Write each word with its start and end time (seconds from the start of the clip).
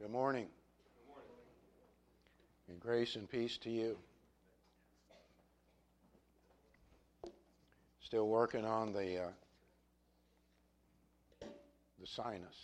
Good 0.00 0.10
morning. 0.10 0.46
Good 0.46 1.08
morning. 1.08 1.30
And 2.68 2.78
grace 2.78 3.16
and 3.16 3.28
peace 3.28 3.58
to 3.58 3.70
you. 3.70 3.98
Still 8.00 8.28
working 8.28 8.64
on 8.64 8.92
the 8.92 9.24
uh, 9.24 9.28
the 12.00 12.06
sinus. 12.06 12.54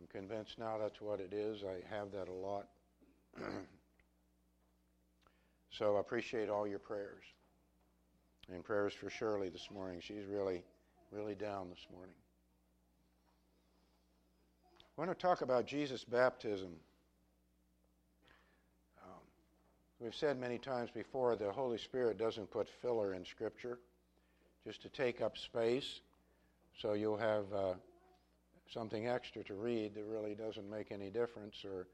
I'm 0.00 0.06
convinced 0.06 0.58
now 0.58 0.78
that's 0.78 1.02
what 1.02 1.20
it 1.20 1.34
is. 1.34 1.62
I 1.62 1.86
have 1.94 2.10
that 2.12 2.28
a 2.28 2.32
lot. 2.32 2.68
so 5.70 5.96
I 5.98 6.00
appreciate 6.00 6.48
all 6.48 6.66
your 6.66 6.78
prayers. 6.78 7.24
And 8.50 8.64
prayers 8.64 8.94
for 8.94 9.10
Shirley 9.10 9.50
this 9.50 9.68
morning. 9.70 10.00
She's 10.00 10.24
really, 10.24 10.62
really 11.12 11.34
down 11.34 11.68
this 11.68 11.86
morning. 11.92 12.14
I 14.96 15.02
want 15.02 15.10
to 15.10 15.26
talk 15.26 15.42
about 15.42 15.66
Jesus' 15.66 16.04
baptism. 16.04 16.70
Um, 19.04 19.20
we've 20.00 20.14
said 20.14 20.40
many 20.40 20.56
times 20.56 20.88
before 20.90 21.36
the 21.36 21.52
Holy 21.52 21.76
Spirit 21.76 22.16
doesn't 22.16 22.50
put 22.50 22.66
filler 22.80 23.12
in 23.12 23.26
Scripture 23.26 23.78
just 24.64 24.80
to 24.80 24.88
take 24.88 25.20
up 25.20 25.36
space, 25.36 26.00
so 26.80 26.94
you'll 26.94 27.18
have 27.18 27.44
uh, 27.54 27.74
something 28.72 29.06
extra 29.06 29.44
to 29.44 29.52
read 29.52 29.94
that 29.94 30.04
really 30.04 30.34
doesn't 30.34 30.68
make 30.70 30.90
any 30.90 31.10
difference 31.10 31.56
or 31.62 31.88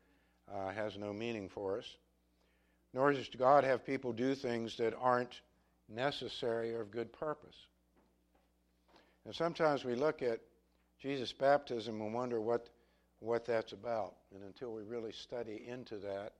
uh, 0.55 0.71
has 0.71 0.97
no 0.97 1.13
meaning 1.13 1.49
for 1.49 1.79
us. 1.79 1.97
Nor 2.95 3.15
does 3.15 3.29
God 3.37 3.65
have 3.65 3.85
people 3.85 4.13
do 4.13 4.37
things 4.37 4.77
that 4.77 4.95
aren't 5.01 5.41
necessary 5.89 6.73
or 6.73 6.83
of 6.83 6.93
good 6.93 7.13
purpose. 7.13 7.57
And 9.25 9.35
sometimes 9.35 9.85
we 9.85 9.97
look 9.97 10.23
at 10.23 10.39
Jesus' 11.01 11.33
baptism 11.33 12.01
and 12.01 12.15
wonder 12.15 12.41
what 12.41 12.69
what 13.23 13.45
that's 13.45 13.73
about. 13.73 14.15
And 14.35 14.43
until 14.43 14.73
we 14.73 14.83
really 14.83 15.13
study 15.13 15.63
into 15.67 15.97
that, 15.99 16.33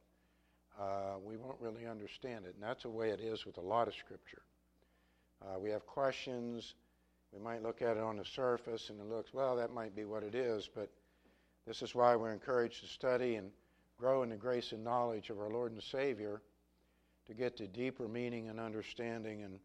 uh, 0.81 1.19
we 1.25 1.37
won't 1.37 1.61
really 1.61 1.87
understand 1.87 2.45
it. 2.45 2.55
And 2.55 2.63
that's 2.63 2.83
the 2.83 2.91
way 2.91 3.11
it 3.11 3.21
is 3.21 3.47
with 3.47 3.59
a 3.59 3.63
lot 3.63 3.89
of 3.89 3.95
Scripture. 3.95 4.43
Uh, 5.43 5.59
we 5.59 5.71
have 5.71 5.87
questions. 5.87 6.75
We 7.33 7.41
might 7.41 7.63
look 7.63 7.83
at 7.83 7.97
it 7.97 8.03
on 8.03 8.17
the 8.17 8.25
surface 8.25 8.91
and 8.91 9.01
it 9.01 9.07
looks, 9.07 9.33
well, 9.33 9.57
that 9.57 9.73
might 9.73 9.95
be 9.95 10.05
what 10.05 10.23
it 10.23 10.35
is. 10.35 10.69
But 10.75 10.91
this 11.67 11.83
is 11.83 11.95
why 11.95 12.17
we're 12.17 12.33
encouraged 12.33 12.81
to 12.81 12.89
study 12.89 13.37
and 13.37 13.51
grow 13.99 14.23
in 14.23 14.31
the 14.31 14.37
grace 14.37 14.73
and 14.73 14.83
knowledge 14.83 15.31
of 15.31 15.39
our 15.39 15.51
Lord 15.51 15.73
and 15.73 15.83
Savior 15.83 16.43
to 17.27 17.35
get 17.35 17.57
to 17.59 17.69
deeper 17.69 18.09
meaning 18.09 18.49
and 18.49 18.59
understanding 18.59 19.43
and 19.43 19.61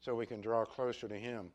so 0.00 0.14
we 0.14 0.26
can 0.26 0.40
draw 0.40 0.64
closer 0.64 1.08
to 1.08 1.16
Him. 1.16 1.50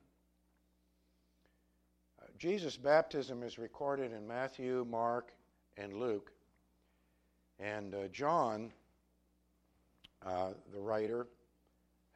Jesus' 2.44 2.76
baptism 2.76 3.42
is 3.42 3.58
recorded 3.58 4.12
in 4.12 4.28
Matthew, 4.28 4.86
Mark, 4.92 5.32
and 5.78 5.94
Luke. 5.94 6.30
And 7.58 7.96
uh, 7.96 8.10
John, 8.12 8.74
uh, 10.26 10.50
the 10.74 10.82
writer, 10.82 11.28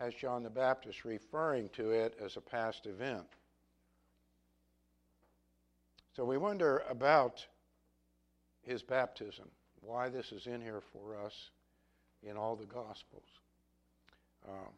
has 0.01 0.13
John 0.13 0.43
the 0.43 0.49
Baptist 0.49 1.05
referring 1.05 1.69
to 1.69 1.91
it 1.91 2.17
as 2.21 2.35
a 2.35 2.41
past 2.41 2.87
event. 2.87 3.25
So 6.13 6.25
we 6.25 6.37
wonder 6.37 6.83
about 6.89 7.45
his 8.63 8.83
baptism, 8.83 9.47
why 9.79 10.09
this 10.09 10.33
is 10.33 10.45
in 10.45 10.59
here 10.59 10.81
for 10.91 11.15
us 11.25 11.51
in 12.21 12.35
all 12.35 12.57
the 12.57 12.65
Gospels. 12.65 13.29
Um, 14.45 14.73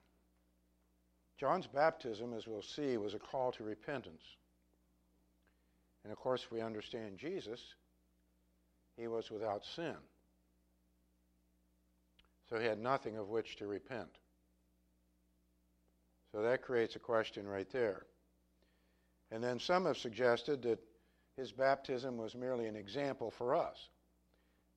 John's 1.39 1.65
baptism, 1.65 2.35
as 2.35 2.45
we'll 2.45 2.61
see, 2.61 2.97
was 2.97 3.15
a 3.15 3.19
call 3.19 3.51
to 3.53 3.63
repentance. 3.63 4.21
And 6.03 6.11
of 6.11 6.19
course, 6.19 6.47
we 6.51 6.61
understand 6.61 7.17
Jesus, 7.17 7.59
he 8.97 9.07
was 9.07 9.29
without 9.29 9.63
sin. 9.75 9.95
So 12.49 12.57
he 12.57 12.65
had 12.65 12.79
nothing 12.79 13.17
of 13.17 13.29
which 13.29 13.57
to 13.57 13.67
repent. 13.67 14.09
So 16.31 16.41
that 16.41 16.61
creates 16.61 16.95
a 16.95 16.99
question 16.99 17.47
right 17.47 17.69
there. 17.71 18.03
And 19.31 19.43
then 19.43 19.59
some 19.59 19.85
have 19.85 19.97
suggested 19.97 20.63
that 20.63 20.79
his 21.37 21.51
baptism 21.51 22.17
was 22.17 22.35
merely 22.35 22.67
an 22.67 22.75
example 22.75 23.31
for 23.31 23.55
us. 23.55 23.77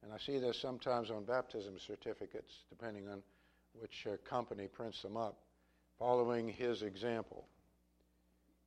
And 0.02 0.12
I 0.12 0.18
see 0.18 0.38
this 0.38 0.58
sometimes 0.58 1.10
on 1.10 1.24
baptism 1.24 1.78
certificates, 1.78 2.52
depending 2.68 3.08
on 3.08 3.22
which 3.80 4.06
uh, 4.06 4.16
company 4.28 4.66
prints 4.66 5.00
them 5.02 5.16
up, 5.16 5.38
following 5.98 6.48
his 6.48 6.82
example. 6.82 7.46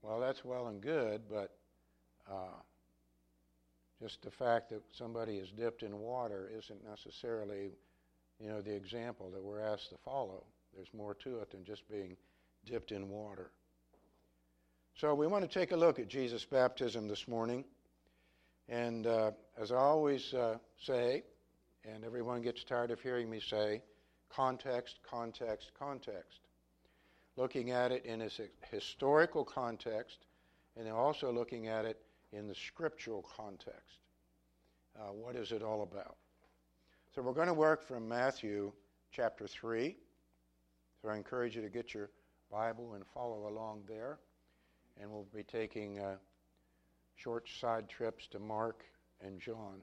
Well, 0.02 0.19
that's 0.19 0.44
well 0.44 0.68
and 0.68 0.81
good, 0.81 1.24
but 1.29 1.56
uh, 2.30 2.59
just 4.02 4.22
the 4.22 4.31
fact 4.31 4.69
that 4.69 4.81
somebody 4.91 5.38
is 5.38 5.52
dipped 5.52 5.84
in 5.84 5.97
water 6.00 6.52
isn't 6.58 6.84
necessarily, 6.88 7.72
you 8.40 8.50
know, 8.50 8.62
the 8.62 8.75
example 8.75 9.30
that 9.31 9.41
we're 9.41 9.62
asked 9.62 9.90
to 9.90 9.97
follow. 10.03 10.44
There's 10.75 10.94
more 10.94 11.14
to 11.16 11.40
it 11.40 11.52
than 11.52 11.64
just 11.64 11.90
being 11.90 12.18
dipped 12.66 12.91
in 12.91 13.09
water. 13.09 13.52
So 14.96 15.14
we 15.14 15.28
want 15.28 15.50
to 15.50 15.59
take 15.59 15.72
a 15.72 15.78
look 15.78 16.00
at 16.00 16.08
Jesus' 16.08 16.46
baptism 16.46 17.08
this 17.08 17.28
morning. 17.28 17.64
And 18.68 19.08
uh, 19.08 19.31
as 19.58 19.72
I 19.72 19.78
always 19.78 20.34
uh, 20.34 20.58
say, 20.81 21.24
and 21.84 22.03
everyone 22.03 22.41
gets 22.41 22.64
tired 22.64 22.91
of 22.91 23.00
hearing 23.00 23.30
me 23.30 23.40
say, 23.40 23.81
context, 24.30 25.00
context, 25.09 25.72
context. 25.78 26.40
Looking 27.38 27.72
at 27.72 27.91
it 27.91 28.06
in 28.06 28.22
its 28.22 28.40
historical 28.72 29.44
context, 29.44 30.25
and 30.78 30.85
then 30.85 30.94
also 30.94 31.31
looking 31.31 31.68
at 31.68 31.85
it 31.85 32.02
in 32.35 32.47
the 32.47 32.56
scriptural 32.56 33.25
context. 33.35 34.01
Uh, 34.97 35.12
what 35.12 35.35
is 35.35 35.51
it 35.51 35.63
all 35.63 35.84
about? 35.84 36.18
So 37.13 37.22
we're 37.22 37.34
going 37.34 37.47
to 37.47 37.53
work 37.53 37.81
from 37.81 38.07
Matthew 38.07 38.72
chapter 39.12 39.47
3. 39.47 39.96
So 41.01 41.09
I 41.09 41.16
encourage 41.16 41.56
you 41.56 41.62
to 41.62 41.69
get 41.69 41.94
your 41.94 42.09
Bible 42.51 42.94
and 42.96 43.06
follow 43.13 43.47
along 43.47 43.84
there. 43.88 44.19
And 45.00 45.09
we'll 45.09 45.28
be 45.34 45.44
taking 45.44 46.00
uh, 46.00 46.16
short 47.16 47.47
side 47.50 47.88
trips 47.88 48.28
to 48.28 48.40
Mark 48.40 48.84
and 49.22 49.40
John. 49.40 49.81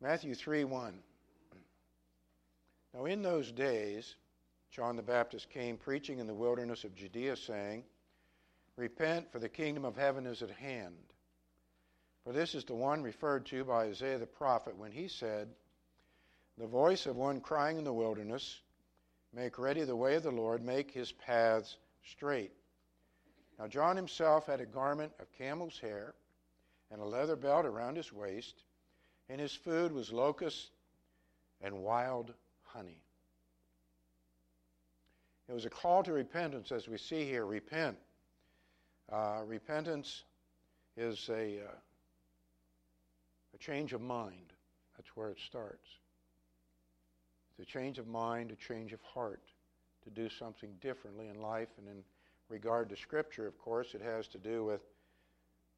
Matthew 0.00 0.34
3 0.34 0.64
1. 0.64 0.98
Now, 2.94 3.04
in 3.06 3.22
those 3.22 3.52
days, 3.52 4.16
John 4.70 4.96
the 4.96 5.02
Baptist 5.02 5.48
came 5.48 5.76
preaching 5.76 6.18
in 6.18 6.26
the 6.26 6.34
wilderness 6.34 6.84
of 6.84 6.94
Judea, 6.94 7.36
saying, 7.36 7.84
Repent, 8.76 9.30
for 9.30 9.38
the 9.38 9.48
kingdom 9.48 9.84
of 9.84 9.96
heaven 9.96 10.26
is 10.26 10.42
at 10.42 10.50
hand. 10.50 10.96
For 12.24 12.32
this 12.32 12.54
is 12.54 12.64
the 12.64 12.74
one 12.74 13.02
referred 13.02 13.46
to 13.46 13.64
by 13.64 13.84
Isaiah 13.86 14.18
the 14.18 14.26
prophet 14.26 14.76
when 14.76 14.92
he 14.92 15.08
said, 15.08 15.48
The 16.56 16.66
voice 16.66 17.06
of 17.06 17.16
one 17.16 17.40
crying 17.40 17.78
in 17.78 17.84
the 17.84 17.92
wilderness, 17.92 18.60
Make 19.34 19.58
ready 19.58 19.84
the 19.84 19.96
way 19.96 20.14
of 20.14 20.22
the 20.22 20.30
Lord, 20.30 20.62
make 20.62 20.90
his 20.90 21.10
paths 21.12 21.76
straight. 22.04 22.52
Now, 23.58 23.66
John 23.66 23.96
himself 23.96 24.46
had 24.46 24.60
a 24.60 24.66
garment 24.66 25.12
of 25.20 25.32
camel's 25.32 25.78
hair 25.78 26.14
and 26.90 27.00
a 27.00 27.04
leather 27.04 27.36
belt 27.36 27.64
around 27.64 27.96
his 27.96 28.12
waist, 28.12 28.64
and 29.28 29.40
his 29.40 29.54
food 29.54 29.92
was 29.92 30.12
locusts 30.12 30.70
and 31.62 31.82
wild 31.82 32.34
honey. 32.62 33.02
It 35.48 35.52
was 35.52 35.64
a 35.64 35.70
call 35.70 36.02
to 36.04 36.12
repentance, 36.12 36.72
as 36.72 36.88
we 36.88 36.98
see 36.98 37.24
here 37.24 37.46
repent 37.46 37.96
uh, 39.12 39.42
repentance 39.46 40.24
is 40.96 41.28
a, 41.28 41.58
uh, 41.58 41.74
a 43.54 43.58
change 43.58 43.92
of 43.92 44.00
mind. 44.00 44.52
That's 44.96 45.10
where 45.14 45.30
it 45.30 45.38
starts. 45.46 45.88
It's 47.50 47.68
a 47.68 47.70
change 47.70 47.98
of 47.98 48.06
mind, 48.06 48.50
a 48.50 48.56
change 48.56 48.92
of 48.92 49.00
heart 49.02 49.42
to 50.04 50.10
do 50.10 50.28
something 50.28 50.70
differently 50.80 51.28
in 51.28 51.40
life. 51.40 51.68
And 51.78 51.86
in 51.88 52.02
regard 52.48 52.88
to 52.88 52.96
Scripture, 52.96 53.46
of 53.46 53.58
course, 53.58 53.94
it 53.94 54.00
has 54.02 54.26
to 54.28 54.38
do 54.38 54.64
with 54.64 54.80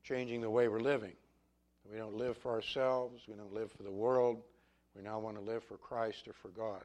changing 0.05 0.41
the 0.41 0.51
way 0.51 0.69
we're 0.69 0.81
living. 0.81 1.15
We 1.91 1.99
don't 1.99 2.17
live 2.17 2.37
for 2.39 2.53
ourselves, 2.53 3.23
we 3.29 3.35
don't 3.35 3.53
live 3.53 3.71
for 3.73 3.83
the 3.83 3.91
world. 3.91 4.43
We 4.97 5.03
now 5.03 5.19
want 5.19 5.37
to 5.37 5.43
live 5.43 5.65
for 5.65 5.77
Christ 5.77 6.29
or 6.29 6.33
for 6.35 6.49
God. 6.49 6.85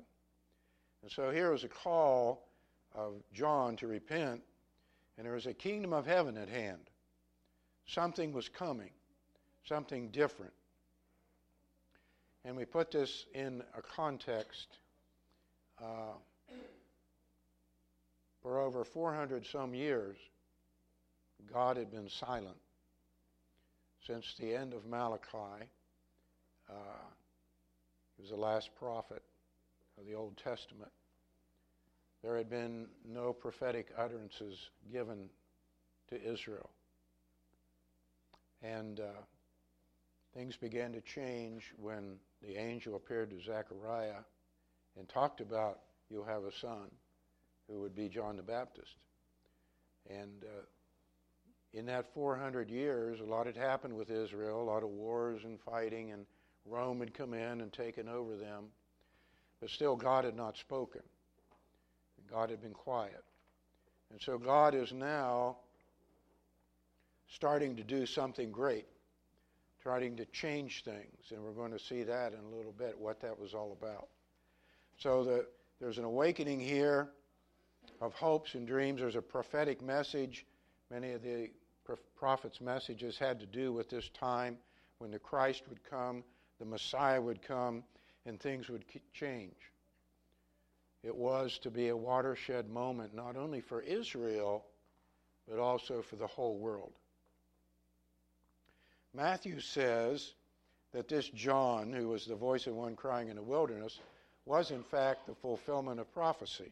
And 1.04 1.12
so 1.12 1.30
here 1.30 1.54
is 1.54 1.64
a 1.64 1.70
call 1.70 2.48
of 2.96 3.14
John 3.32 3.76
to 3.78 3.88
repent 3.88 4.42
and 5.20 5.26
there 5.26 5.34
was 5.34 5.48
a 5.48 5.54
kingdom 5.54 5.92
of 5.92 6.06
heaven 6.06 6.38
at 6.38 6.48
hand. 6.48 6.80
Something 7.88 8.32
was 8.32 8.48
coming, 8.48 8.92
something 9.66 10.12
different. 10.12 10.54
And 12.46 12.56
we 12.56 12.64
put 12.64 12.90
this 12.90 13.26
in 13.34 13.62
a 13.78 13.82
context. 13.82 14.78
Uh, 15.78 16.14
for 18.42 18.62
over 18.62 18.86
400 18.86 19.46
some 19.46 19.74
years, 19.74 20.16
God 21.52 21.76
had 21.76 21.92
been 21.92 22.08
silent. 22.08 22.56
Since 24.08 24.36
the 24.40 24.56
end 24.56 24.74
of 24.74 24.86
Malachi, 24.86 25.66
uh, 26.70 26.74
he 28.16 28.22
was 28.22 28.30
the 28.30 28.38
last 28.38 28.70
prophet 28.80 29.22
of 30.00 30.06
the 30.06 30.14
Old 30.14 30.38
Testament. 30.38 30.92
There 32.24 32.38
had 32.38 32.50
been 32.50 32.88
no 33.08 33.32
prophetic 33.32 33.88
utterances 33.98 34.70
given 34.92 35.30
to 36.10 36.22
Israel. 36.22 36.70
And 38.62 39.00
uh, 39.00 39.22
things 40.34 40.58
began 40.58 40.92
to 40.94 41.02
change 41.02 41.74
when 41.78 42.18
the 42.42 42.58
angel 42.58 42.96
appeared 42.96 43.30
to 43.32 43.42
Zechariah 43.42 44.24
and 44.98 45.08
talked 45.08 45.40
about 45.40 45.80
you'll 46.10 46.26
have 46.26 46.44
a 46.44 46.52
son 46.60 46.90
who 47.70 47.80
would 47.82 47.96
be 47.96 48.10
John 48.10 48.36
the 48.36 48.44
Baptist. 48.44 48.96
And 50.10 50.44
uh, 50.44 50.66
in 51.74 51.86
that 51.86 52.14
400 52.14 52.70
years, 52.70 53.20
a 53.20 53.24
lot 53.24 53.46
had 53.46 53.56
happened 53.56 53.96
with 53.96 54.10
Israel, 54.10 54.62
a 54.62 54.64
lot 54.64 54.84
of 54.84 54.90
wars 54.90 55.42
and 55.44 55.60
fighting, 55.62 56.12
and 56.12 56.26
Rome 56.66 57.00
had 57.00 57.14
come 57.14 57.34
in 57.34 57.62
and 57.62 57.72
taken 57.72 58.10
over 58.10 58.36
them. 58.36 58.66
But 59.62 59.70
still, 59.70 59.96
God 59.96 60.26
had 60.26 60.36
not 60.36 60.58
spoken. 60.58 61.02
God 62.32 62.50
had 62.50 62.62
been 62.62 62.74
quiet. 62.74 63.24
And 64.12 64.22
so 64.22 64.38
God 64.38 64.76
is 64.76 64.92
now 64.92 65.58
starting 67.28 67.76
to 67.76 67.84
do 67.84 68.06
something 68.06 68.52
great, 68.52 68.86
trying 69.82 70.16
to 70.18 70.26
change 70.26 70.84
things. 70.84 71.32
And 71.32 71.44
we're 71.44 71.52
going 71.52 71.72
to 71.72 71.80
see 71.80 72.04
that 72.04 72.34
in 72.34 72.40
a 72.40 72.56
little 72.56 72.74
bit, 72.78 72.98
what 72.98 73.22
that 73.22 73.40
was 73.40 73.54
all 73.54 73.78
about. 73.80 74.08
So 74.98 75.24
the, 75.24 75.46
there's 75.80 75.98
an 75.98 76.06
awakening 76.06 76.60
here 76.60 77.10
of 78.02 78.14
hopes 78.14 78.56
and 78.56 78.68
dreams. 78.68 79.02
There's 79.02 79.16
a 79.16 79.22
prophetic 79.22 79.82
message. 79.82 80.46
Many 80.90 81.12
of 81.12 81.22
the 81.22 81.50
prophet's 82.18 82.62
messages 82.62 83.18
had 83.18 83.40
to 83.40 83.46
do 83.46 83.72
with 83.72 83.90
this 83.90 84.10
time 84.10 84.58
when 84.98 85.12
the 85.12 85.20
Christ 85.20 85.64
would 85.70 85.84
come, 85.90 86.24
the 86.60 86.66
Messiah 86.66 87.22
would 87.22 87.42
come, 87.42 87.84
and 88.26 88.40
things 88.40 88.70
would 88.70 88.84
change. 89.14 89.56
It 91.04 91.16
was 91.16 91.58
to 91.60 91.72
be 91.72 91.88
a 91.88 91.98
watershed 91.98 92.70
moment, 92.70 93.14
not 93.16 93.38
only 93.38 93.62
for 93.62 93.82
Israel, 93.82 94.66
but 95.48 95.60
also 95.60 96.02
for 96.02 96.18
the 96.18 96.28
whole 96.28 96.58
world. 96.58 96.92
Matthew 99.14 99.60
says 99.60 100.34
that 100.94 101.08
this 101.08 101.30
John, 101.30 101.94
who 101.94 102.10
was 102.10 102.26
the 102.26 102.36
voice 102.36 102.68
of 102.68 102.76
one 102.76 102.96
crying 102.96 103.30
in 103.30 103.36
the 103.36 103.42
wilderness, 103.42 104.00
was 104.46 104.72
in 104.72 104.84
fact 104.84 105.26
the 105.26 105.36
fulfillment 105.36 106.00
of 106.00 106.14
prophecy. 106.14 106.72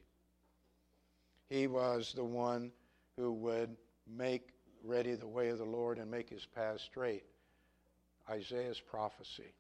He 1.50 1.68
was 1.68 2.14
the 2.14 2.24
one 2.24 2.72
who 3.16 3.32
would 3.32 3.76
make 4.08 4.50
ready 4.84 5.16
the 5.16 5.28
way 5.28 5.50
of 5.50 5.58
the 5.58 5.66
Lord 5.66 5.98
and 5.98 6.12
make 6.12 6.30
his 6.30 6.46
path 6.46 6.82
straight. 6.82 7.24
Isaiah's 8.30 8.80
prophecy. 8.80 9.54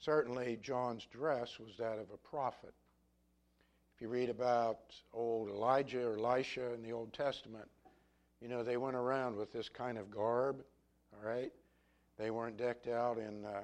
Certainly, 0.00 0.58
John's 0.62 1.06
dress 1.06 1.58
was 1.58 1.76
that 1.78 1.98
of 1.98 2.10
a 2.12 2.28
prophet. 2.28 2.72
If 3.94 4.02
you 4.02 4.08
read 4.08 4.30
about 4.30 4.78
old 5.12 5.48
Elijah 5.48 6.06
or 6.06 6.16
Elisha 6.16 6.72
in 6.72 6.82
the 6.82 6.92
Old 6.92 7.12
Testament, 7.12 7.68
you 8.40 8.48
know, 8.48 8.62
they 8.62 8.76
went 8.76 8.94
around 8.94 9.36
with 9.36 9.52
this 9.52 9.68
kind 9.68 9.98
of 9.98 10.10
garb, 10.10 10.62
all 11.12 11.28
right? 11.28 11.52
They 12.16 12.30
weren't 12.30 12.56
decked 12.56 12.86
out 12.86 13.18
in 13.18 13.44
uh, 13.44 13.62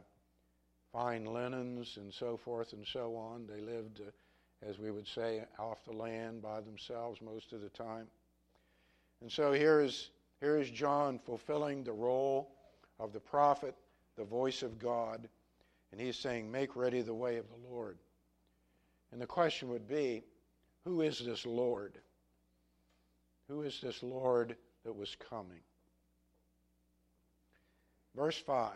fine 0.92 1.25
linens 1.25 1.98
and 1.98 2.12
so 2.12 2.36
forth 2.36 2.72
and 2.72 2.84
so 2.84 3.14
on. 3.14 3.46
They 3.46 3.60
lived, 3.60 4.00
uh, 4.00 4.69
as 4.69 4.78
we 4.78 4.90
would 4.90 5.06
say, 5.06 5.44
off 5.58 5.84
the 5.84 5.92
land 5.92 6.42
by 6.42 6.60
themselves 6.60 7.20
most 7.20 7.52
of 7.52 7.60
the 7.60 7.69
time. 7.69 8.08
And 9.20 9.31
so 9.31 9.52
here 9.52 9.81
is, 9.81 10.10
here 10.40 10.58
is 10.58 10.69
John 10.69 11.20
fulfilling 11.25 11.84
the 11.84 11.92
role 11.92 12.50
of 12.98 13.12
the 13.12 13.20
prophet, 13.20 13.76
the 14.16 14.25
voice 14.25 14.62
of 14.62 14.81
God, 14.81 15.28
and 15.94 16.02
he's 16.05 16.17
saying, 16.17 16.50
Make 16.50 16.75
ready 16.75 17.02
the 17.02 17.14
way 17.14 17.37
of 17.37 17.44
the 17.49 17.69
Lord. 17.70 17.99
And 19.12 19.20
the 19.20 19.29
question 19.29 19.69
would 19.69 19.87
be, 19.87 20.25
Who 20.82 21.02
is 21.02 21.20
this 21.20 21.46
Lord? 21.46 22.00
Who 23.46 23.62
is 23.62 23.81
this 23.81 24.02
Lord 24.02 24.56
that 24.85 24.93
was 24.93 25.17
coming? 25.31 25.61
Verse 28.17 28.37
5 28.37 28.73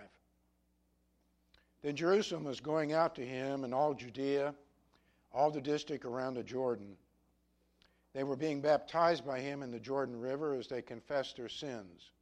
Then 1.82 1.96
Jerusalem 1.96 2.44
was 2.44 2.60
going 2.60 2.92
out 2.92 3.16
to 3.16 3.26
him, 3.26 3.64
and 3.64 3.74
all 3.74 3.94
Judea, 3.94 4.54
all 5.32 5.50
the 5.50 5.60
district 5.60 6.04
around 6.04 6.34
the 6.34 6.44
Jordan. 6.44 6.96
They 8.14 8.22
were 8.22 8.36
being 8.36 8.60
baptized 8.60 9.26
by 9.26 9.40
him 9.40 9.64
in 9.64 9.72
the 9.72 9.80
Jordan 9.80 10.20
River 10.20 10.54
as 10.54 10.68
they 10.68 10.82
confessed 10.82 11.36
their 11.36 11.48
sins. 11.48 12.12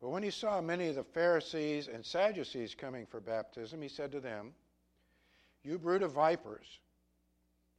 But 0.00 0.10
when 0.10 0.22
he 0.22 0.30
saw 0.30 0.60
many 0.60 0.88
of 0.88 0.94
the 0.94 1.02
Pharisees 1.02 1.88
and 1.88 2.04
Sadducees 2.04 2.74
coming 2.74 3.04
for 3.04 3.20
baptism, 3.20 3.82
he 3.82 3.88
said 3.88 4.12
to 4.12 4.20
them, 4.20 4.54
You 5.64 5.78
brood 5.78 6.02
of 6.02 6.12
vipers, 6.12 6.78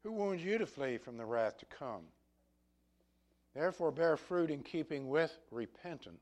who 0.03 0.11
warned 0.11 0.41
you 0.41 0.57
to 0.57 0.65
flee 0.65 0.97
from 0.97 1.17
the 1.17 1.25
wrath 1.25 1.57
to 1.59 1.65
come? 1.65 2.03
Therefore, 3.53 3.91
bear 3.91 4.17
fruit 4.17 4.51
in 4.51 4.63
keeping 4.63 5.09
with 5.09 5.37
repentance. 5.49 6.19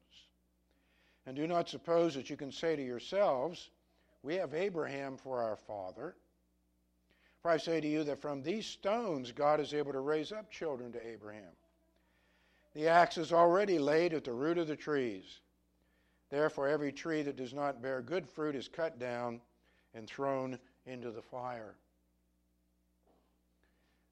And 1.26 1.36
do 1.36 1.48
not 1.48 1.68
suppose 1.68 2.14
that 2.14 2.30
you 2.30 2.38
can 2.38 2.52
say 2.52 2.76
to 2.76 2.84
yourselves, 2.84 3.70
We 4.24 4.36
have 4.36 4.54
Abraham 4.54 5.18
for 5.18 5.42
our 5.42 5.58
father. 5.58 6.16
For 7.42 7.52
I 7.52 7.58
say 7.58 7.82
to 7.82 7.88
you 7.88 8.04
that 8.06 8.22
from 8.22 8.42
these 8.42 8.66
stones 8.66 9.32
God 9.32 9.60
is 9.60 9.74
able 9.74 9.92
to 9.94 10.00
raise 10.00 10.32
up 10.32 10.50
children 10.52 10.92
to 10.94 11.08
Abraham. 11.08 11.54
The 12.74 12.88
axe 12.88 13.18
is 13.18 13.34
already 13.34 13.80
laid 13.80 14.14
at 14.14 14.24
the 14.24 14.34
root 14.34 14.58
of 14.58 14.68
the 14.68 14.76
trees. 14.76 15.40
Therefore, 16.30 16.68
every 16.68 16.92
tree 16.92 17.22
that 17.22 17.38
does 17.38 17.54
not 17.54 17.82
bear 17.82 18.02
good 18.02 18.28
fruit 18.28 18.56
is 18.56 18.68
cut 18.68 19.00
down 19.00 19.40
and 19.94 20.08
thrown 20.08 20.60
into 20.86 21.12
the 21.12 21.22
fire. 21.22 21.76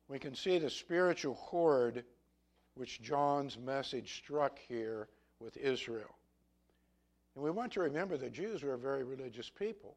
We 0.07 0.19
can 0.19 0.35
see 0.35 0.57
the 0.57 0.69
spiritual 0.69 1.35
chord 1.35 2.03
which 2.75 3.01
John's 3.01 3.57
message 3.57 4.17
struck 4.17 4.59
here 4.67 5.07
with 5.39 5.57
Israel. 5.57 6.15
And 7.35 7.44
we 7.44 7.51
want 7.51 7.73
to 7.73 7.81
remember 7.81 8.17
the 8.17 8.29
Jews 8.29 8.63
were 8.63 8.73
a 8.73 8.77
very 8.77 9.03
religious 9.03 9.50
people. 9.50 9.95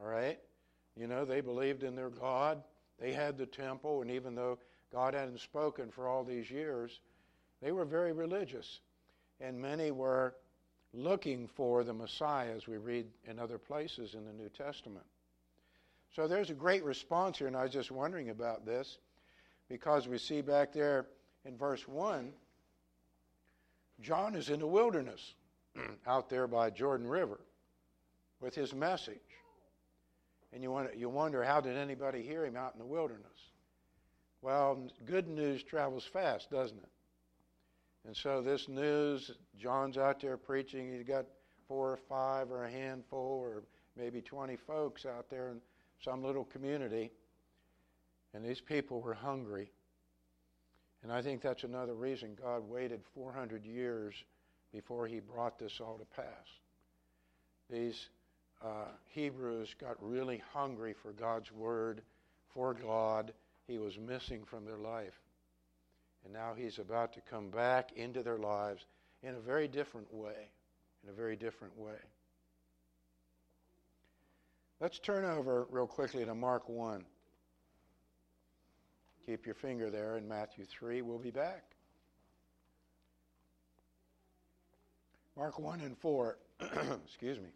All 0.00 0.08
right? 0.08 0.38
You 0.96 1.06
know, 1.06 1.24
they 1.24 1.40
believed 1.40 1.82
in 1.82 1.94
their 1.94 2.10
God. 2.10 2.62
They 2.98 3.12
had 3.12 3.38
the 3.38 3.46
temple, 3.46 4.02
and 4.02 4.10
even 4.10 4.34
though 4.34 4.58
God 4.92 5.14
hadn't 5.14 5.40
spoken 5.40 5.90
for 5.90 6.08
all 6.08 6.24
these 6.24 6.50
years, 6.50 7.00
they 7.62 7.72
were 7.72 7.84
very 7.84 8.12
religious. 8.12 8.80
And 9.40 9.60
many 9.60 9.90
were 9.90 10.34
looking 10.92 11.46
for 11.46 11.84
the 11.84 11.92
Messiah, 11.92 12.54
as 12.54 12.66
we 12.66 12.76
read 12.76 13.06
in 13.26 13.38
other 13.38 13.58
places 13.58 14.14
in 14.14 14.24
the 14.24 14.32
New 14.32 14.48
Testament. 14.48 15.04
So 16.14 16.26
there's 16.26 16.50
a 16.50 16.54
great 16.54 16.84
response 16.84 17.38
here, 17.38 17.46
and 17.46 17.56
I 17.56 17.64
was 17.64 17.72
just 17.72 17.90
wondering 17.90 18.30
about 18.30 18.64
this 18.64 18.98
because 19.68 20.08
we 20.08 20.18
see 20.18 20.40
back 20.40 20.72
there 20.72 21.06
in 21.44 21.56
verse 21.56 21.86
1, 21.86 22.32
John 24.00 24.34
is 24.34 24.48
in 24.48 24.60
the 24.60 24.66
wilderness 24.66 25.34
out 26.06 26.30
there 26.30 26.46
by 26.46 26.70
Jordan 26.70 27.06
River 27.06 27.40
with 28.40 28.54
his 28.54 28.74
message. 28.74 29.16
And 30.52 30.62
you, 30.62 30.70
wonder, 30.70 30.92
you 30.96 31.08
wonder, 31.08 31.42
how 31.42 31.60
did 31.60 31.76
anybody 31.76 32.22
hear 32.22 32.44
him 32.44 32.56
out 32.56 32.72
in 32.72 32.78
the 32.78 32.86
wilderness? 32.86 33.26
Well, 34.40 34.88
good 35.04 35.28
news 35.28 35.62
travels 35.62 36.04
fast, 36.04 36.50
doesn't 36.50 36.78
it? 36.78 36.88
And 38.08 38.16
so 38.16 38.40
this 38.40 38.70
news, 38.70 39.32
John's 39.60 39.98
out 39.98 40.22
there 40.22 40.38
preaching. 40.38 40.90
He's 40.90 41.06
got 41.06 41.26
four 41.68 41.90
or 41.90 41.98
five 42.08 42.50
or 42.50 42.64
a 42.64 42.70
handful 42.70 43.38
or 43.44 43.64
maybe 43.98 44.22
20 44.22 44.56
folks 44.56 45.04
out 45.04 45.28
there 45.28 45.50
in 45.50 45.60
some 46.02 46.24
little 46.24 46.44
community. 46.44 47.12
And 48.32 48.42
these 48.42 48.62
people 48.62 49.02
were 49.02 49.12
hungry. 49.12 49.70
And 51.02 51.12
I 51.12 51.20
think 51.20 51.42
that's 51.42 51.64
another 51.64 51.92
reason 51.92 52.34
God 52.42 52.62
waited 52.66 53.02
400 53.14 53.66
years 53.66 54.14
before 54.72 55.06
he 55.06 55.20
brought 55.20 55.58
this 55.58 55.78
all 55.78 55.98
to 55.98 56.06
pass. 56.16 56.46
These 57.68 58.08
uh, 58.64 58.86
Hebrews 59.10 59.74
got 59.78 59.96
really 60.00 60.42
hungry 60.54 60.94
for 61.02 61.12
God's 61.12 61.52
word, 61.52 62.00
for 62.54 62.72
God. 62.72 63.34
He 63.66 63.76
was 63.76 63.98
missing 63.98 64.44
from 64.46 64.64
their 64.64 64.78
life. 64.78 65.20
And 66.24 66.32
now 66.32 66.54
he's 66.56 66.78
about 66.78 67.12
to 67.14 67.20
come 67.20 67.50
back 67.50 67.92
into 67.92 68.22
their 68.22 68.38
lives 68.38 68.84
in 69.22 69.34
a 69.34 69.40
very 69.40 69.68
different 69.68 70.12
way. 70.12 70.50
In 71.04 71.10
a 71.10 71.12
very 71.12 71.36
different 71.36 71.78
way. 71.78 71.98
Let's 74.80 74.98
turn 74.98 75.24
over 75.24 75.66
real 75.70 75.86
quickly 75.86 76.24
to 76.24 76.34
Mark 76.34 76.68
1. 76.68 77.04
Keep 79.26 79.44
your 79.44 79.54
finger 79.54 79.90
there 79.90 80.16
in 80.16 80.26
Matthew 80.28 80.64
3. 80.64 81.02
We'll 81.02 81.18
be 81.18 81.30
back. 81.30 81.64
Mark 85.36 85.58
1 85.58 85.80
and 85.80 85.96
4. 85.98 86.38
Excuse 87.04 87.38
me. 87.38 87.48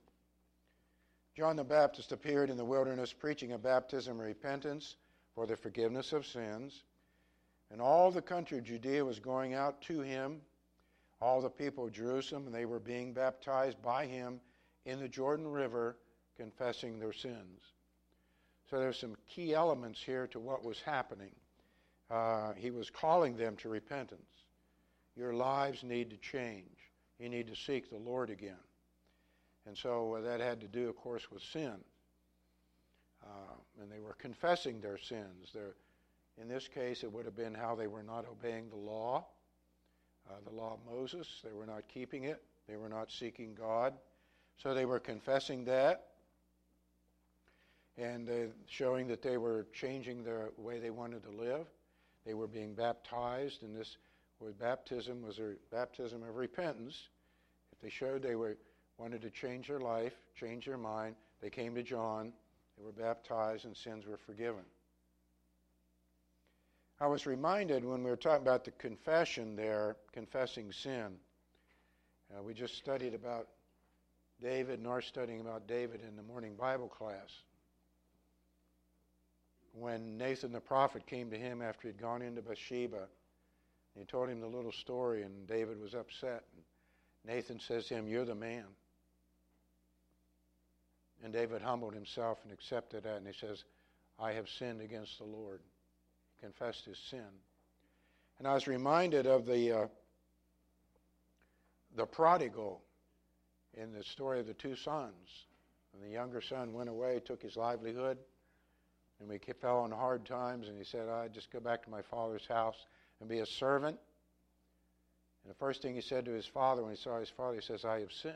John 1.36 1.56
the 1.56 1.64
Baptist 1.64 2.12
appeared 2.12 2.50
in 2.50 2.56
the 2.56 2.64
wilderness 2.64 3.12
preaching 3.12 3.52
a 3.52 3.58
baptism 3.58 4.20
of 4.20 4.26
repentance 4.26 4.96
for 5.34 5.46
the 5.46 5.56
forgiveness 5.56 6.12
of 6.12 6.26
sins. 6.26 6.82
And 7.72 7.80
all 7.80 8.10
the 8.10 8.22
country 8.22 8.58
of 8.58 8.64
Judea 8.64 9.02
was 9.02 9.18
going 9.18 9.54
out 9.54 9.80
to 9.82 10.00
him, 10.00 10.42
all 11.22 11.40
the 11.40 11.48
people 11.48 11.86
of 11.86 11.92
Jerusalem, 11.92 12.46
and 12.46 12.54
they 12.54 12.66
were 12.66 12.78
being 12.78 13.14
baptized 13.14 13.80
by 13.80 14.04
him 14.04 14.40
in 14.84 15.00
the 15.00 15.08
Jordan 15.08 15.48
River, 15.48 15.96
confessing 16.36 16.98
their 16.98 17.14
sins. 17.14 17.60
So 18.70 18.78
there's 18.78 18.98
some 18.98 19.16
key 19.26 19.54
elements 19.54 20.02
here 20.02 20.26
to 20.28 20.38
what 20.40 20.64
was 20.64 20.80
happening. 20.80 21.30
Uh, 22.10 22.52
he 22.54 22.70
was 22.70 22.90
calling 22.90 23.36
them 23.36 23.56
to 23.56 23.68
repentance. 23.70 24.20
your 25.16 25.32
lives 25.32 25.82
need 25.82 26.10
to 26.10 26.16
change. 26.18 26.90
You 27.18 27.28
need 27.28 27.46
to 27.46 27.56
seek 27.56 27.88
the 27.88 27.98
Lord 27.98 28.28
again. 28.28 28.56
And 29.66 29.76
so 29.76 30.14
uh, 30.14 30.20
that 30.22 30.40
had 30.40 30.60
to 30.60 30.68
do, 30.68 30.88
of 30.88 30.96
course, 30.96 31.30
with 31.30 31.42
sin. 31.42 31.76
Uh, 33.22 33.54
and 33.80 33.90
they 33.90 34.00
were 34.00 34.16
confessing 34.18 34.80
their 34.80 34.98
sins. 34.98 35.54
In 36.40 36.48
this 36.48 36.68
case, 36.68 37.02
it 37.02 37.12
would 37.12 37.24
have 37.24 37.36
been 37.36 37.54
how 37.54 37.74
they 37.74 37.86
were 37.86 38.02
not 38.02 38.24
obeying 38.30 38.68
the 38.70 38.76
law, 38.76 39.24
uh, 40.28 40.34
the 40.48 40.54
law 40.54 40.74
of 40.74 40.94
Moses. 40.94 41.26
They 41.44 41.52
were 41.52 41.66
not 41.66 41.88
keeping 41.88 42.24
it. 42.24 42.42
They 42.68 42.76
were 42.76 42.88
not 42.88 43.10
seeking 43.10 43.54
God. 43.54 43.94
So 44.56 44.74
they 44.74 44.84
were 44.84 45.00
confessing 45.00 45.64
that 45.66 46.06
and 47.98 48.28
uh, 48.28 48.32
showing 48.66 49.06
that 49.08 49.22
they 49.22 49.36
were 49.36 49.66
changing 49.72 50.24
the 50.24 50.50
way 50.56 50.78
they 50.78 50.90
wanted 50.90 51.22
to 51.24 51.30
live. 51.30 51.66
They 52.24 52.34
were 52.34 52.46
being 52.46 52.74
baptized, 52.74 53.62
and 53.62 53.76
this 53.76 53.96
was 54.40 54.54
baptism 54.54 55.22
was 55.22 55.38
a 55.38 55.54
baptism 55.70 56.22
of 56.22 56.36
repentance. 56.36 57.08
If 57.72 57.80
they 57.80 57.90
showed 57.90 58.22
they 58.22 58.34
were 58.34 58.56
wanted 58.98 59.22
to 59.22 59.30
change 59.30 59.68
their 59.68 59.80
life, 59.80 60.14
change 60.34 60.66
their 60.66 60.78
mind, 60.78 61.16
they 61.40 61.50
came 61.50 61.74
to 61.74 61.82
John, 61.82 62.32
they 62.78 62.84
were 62.84 62.92
baptized, 62.92 63.64
and 63.64 63.76
sins 63.76 64.06
were 64.06 64.16
forgiven. 64.16 64.62
I 67.02 67.06
was 67.06 67.26
reminded 67.26 67.84
when 67.84 68.04
we 68.04 68.10
were 68.10 68.16
talking 68.16 68.46
about 68.46 68.64
the 68.64 68.70
confession 68.70 69.56
there, 69.56 69.96
confessing 70.12 70.70
sin. 70.70 71.16
Uh, 72.30 72.44
we 72.44 72.54
just 72.54 72.76
studied 72.76 73.12
about 73.12 73.48
David 74.40 74.86
are 74.86 75.02
studying 75.02 75.40
about 75.40 75.66
David 75.66 76.00
in 76.08 76.14
the 76.14 76.22
morning 76.22 76.54
Bible 76.54 76.86
class 76.86 77.42
when 79.72 80.16
Nathan 80.16 80.52
the 80.52 80.60
prophet 80.60 81.04
came 81.04 81.28
to 81.30 81.36
him 81.36 81.60
after 81.60 81.88
he'd 81.88 82.00
gone 82.00 82.22
into 82.22 82.40
Bathsheba. 82.40 83.08
He 83.98 84.04
told 84.04 84.28
him 84.28 84.40
the 84.40 84.46
little 84.46 84.70
story, 84.70 85.22
and 85.22 85.44
David 85.48 85.82
was 85.82 85.94
upset. 85.96 86.44
And 86.54 87.34
Nathan 87.34 87.58
says 87.58 87.86
to 87.86 87.94
him, 87.94 88.06
You're 88.06 88.24
the 88.24 88.36
man. 88.36 88.66
And 91.24 91.32
David 91.32 91.62
humbled 91.62 91.94
himself 91.94 92.38
and 92.44 92.52
accepted 92.52 93.02
that, 93.02 93.16
and 93.16 93.26
he 93.26 93.32
says, 93.32 93.64
I 94.20 94.34
have 94.34 94.48
sinned 94.48 94.80
against 94.80 95.18
the 95.18 95.24
Lord. 95.24 95.58
Confessed 96.42 96.84
his 96.84 96.98
sin. 96.98 97.24
And 98.38 98.48
I 98.48 98.54
was 98.54 98.66
reminded 98.66 99.26
of 99.26 99.46
the, 99.46 99.72
uh, 99.72 99.86
the 101.96 102.04
prodigal 102.04 102.82
in 103.74 103.92
the 103.92 104.02
story 104.02 104.40
of 104.40 104.46
the 104.46 104.54
two 104.54 104.74
sons. 104.74 105.46
And 105.94 106.02
the 106.02 106.12
younger 106.12 106.40
son 106.40 106.72
went 106.72 106.88
away, 106.88 107.20
took 107.24 107.40
his 107.40 107.56
livelihood, 107.56 108.18
and 109.20 109.28
we 109.28 109.38
fell 109.60 109.80
on 109.80 109.92
hard 109.92 110.24
times, 110.24 110.68
and 110.68 110.76
he 110.76 110.84
said, 110.84 111.08
I'd 111.08 111.32
just 111.32 111.52
go 111.52 111.60
back 111.60 111.84
to 111.84 111.90
my 111.90 112.02
father's 112.02 112.46
house 112.48 112.86
and 113.20 113.28
be 113.28 113.38
a 113.38 113.46
servant. 113.46 113.98
And 115.44 115.50
the 115.50 115.58
first 115.58 115.82
thing 115.82 115.94
he 115.94 116.00
said 116.00 116.24
to 116.24 116.32
his 116.32 116.46
father 116.46 116.82
when 116.82 116.90
he 116.90 116.96
saw 116.96 117.20
his 117.20 117.28
father, 117.28 117.54
he 117.54 117.62
says, 117.62 117.84
I 117.84 118.00
have 118.00 118.12
sinned. 118.12 118.34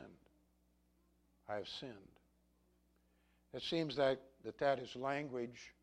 I 1.49 1.55
have 1.55 1.67
sinned. 1.67 1.93
It 3.53 3.63
seems 3.63 3.95
that 3.97 4.21
that, 4.45 4.59
that 4.59 4.79
is 4.79 4.95
language, 4.95 5.73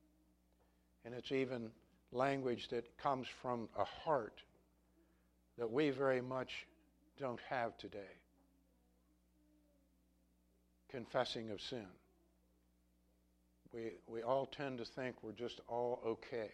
and 1.05 1.15
it's 1.15 1.33
even 1.33 1.71
language 2.15 2.69
that 2.69 2.97
comes 2.99 3.27
from 3.43 3.69
a 3.79 3.85
heart 3.85 4.41
that 5.59 5.71
we 5.71 5.91
very 5.91 6.21
much 6.21 6.67
don't 7.19 7.41
have 7.49 7.77
today. 7.79 7.99
Confessing 10.91 11.51
of 11.51 11.61
sin 11.61 11.87
we, 13.75 13.91
we 14.07 14.23
all 14.23 14.47
tend 14.47 14.79
to 14.79 14.85
think 14.85 15.17
we're 15.23 15.33
just 15.33 15.61
all 15.69 16.01
okay 16.07 16.51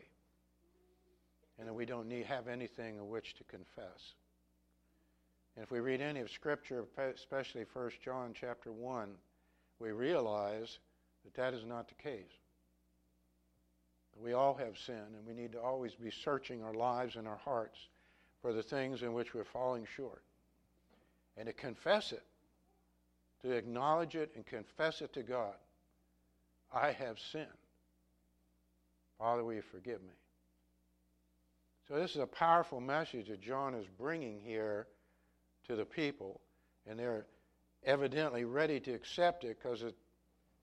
and 1.59 1.69
that 1.69 1.75
we 1.75 1.85
don't 1.85 2.09
need 2.09 2.25
have 2.25 2.49
anything 2.49 2.99
of 2.99 3.05
which 3.05 3.35
to 3.35 3.45
confess. 3.45 4.14
And 5.55 5.62
if 5.62 5.71
we 5.71 5.81
read 5.81 6.00
any 6.00 6.21
of 6.21 6.31
Scripture, 6.31 6.85
especially 7.14 7.67
1 7.73 7.90
John 8.02 8.33
chapter 8.38 8.73
1, 8.73 9.11
we 9.79 9.90
realize 9.90 10.79
that 11.25 11.35
that 11.35 11.52
is 11.52 11.67
not 11.67 11.88
the 11.88 11.95
case. 11.95 12.33
We 14.22 14.34
all 14.34 14.54
have 14.54 14.76
sin, 14.78 15.02
and 15.16 15.26
we 15.26 15.34
need 15.34 15.52
to 15.52 15.60
always 15.60 15.94
be 15.94 16.10
searching 16.10 16.62
our 16.62 16.74
lives 16.74 17.16
and 17.16 17.26
our 17.26 17.38
hearts 17.38 17.78
for 18.42 18.52
the 18.52 18.62
things 18.62 19.02
in 19.02 19.12
which 19.12 19.34
we're 19.34 19.44
falling 19.44 19.86
short. 19.96 20.22
And 21.36 21.46
to 21.46 21.52
confess 21.52 22.12
it, 22.12 22.22
to 23.42 23.52
acknowledge 23.52 24.16
it 24.16 24.32
and 24.34 24.44
confess 24.44 25.00
it 25.00 25.12
to 25.14 25.22
God. 25.22 25.54
I 26.72 26.92
have 26.92 27.18
sinned. 27.32 27.46
Father, 29.18 29.44
will 29.44 29.54
you 29.54 29.62
forgive 29.62 30.02
me? 30.02 30.14
So, 31.88 31.96
this 31.96 32.12
is 32.12 32.18
a 32.20 32.26
powerful 32.26 32.80
message 32.80 33.28
that 33.28 33.40
John 33.40 33.74
is 33.74 33.86
bringing 33.98 34.38
here 34.38 34.86
to 35.66 35.76
the 35.76 35.84
people, 35.84 36.40
and 36.86 36.98
they're 36.98 37.26
evidently 37.84 38.44
ready 38.44 38.78
to 38.80 38.92
accept 38.92 39.44
it 39.44 39.58
because 39.60 39.82
it 39.82 39.94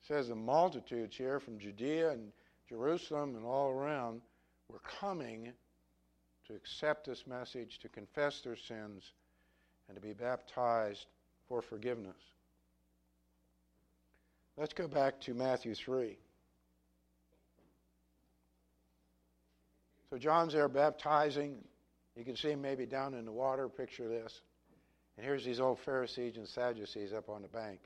says 0.07 0.29
the 0.29 0.35
multitudes 0.35 1.17
here 1.17 1.39
from 1.39 1.59
Judea 1.59 2.11
and 2.11 2.31
Jerusalem 2.69 3.36
and 3.36 3.45
all 3.45 3.69
around 3.69 4.21
were 4.69 4.81
coming 5.00 5.53
to 6.47 6.53
accept 6.53 7.05
this 7.05 7.25
message, 7.27 7.79
to 7.79 7.89
confess 7.89 8.41
their 8.41 8.55
sins, 8.55 9.03
and 9.88 9.95
to 9.95 10.01
be 10.01 10.13
baptized 10.13 11.05
for 11.47 11.62
forgiveness. 11.62 12.15
Let's 14.57 14.74
go 14.74 14.88
back 14.88 15.19
to 15.21 15.33
Matthew 15.33 15.75
3. 15.75 16.17
So 20.09 20.17
John's 20.17 20.53
there 20.53 20.67
baptizing. 20.67 21.57
You 22.15 22.24
can 22.24 22.36
see 22.36 22.51
him 22.51 22.62
maybe 22.62 22.86
down 22.86 23.13
in 23.13 23.25
the 23.25 23.31
water. 23.31 23.67
Picture 23.67 24.07
this. 24.07 24.41
And 25.17 25.25
here's 25.25 25.43
these 25.43 25.59
old 25.59 25.79
Pharisees 25.79 26.38
and 26.38 26.47
Sadducees 26.47 27.13
up 27.13 27.29
on 27.29 27.41
the 27.41 27.47
bank. 27.47 27.79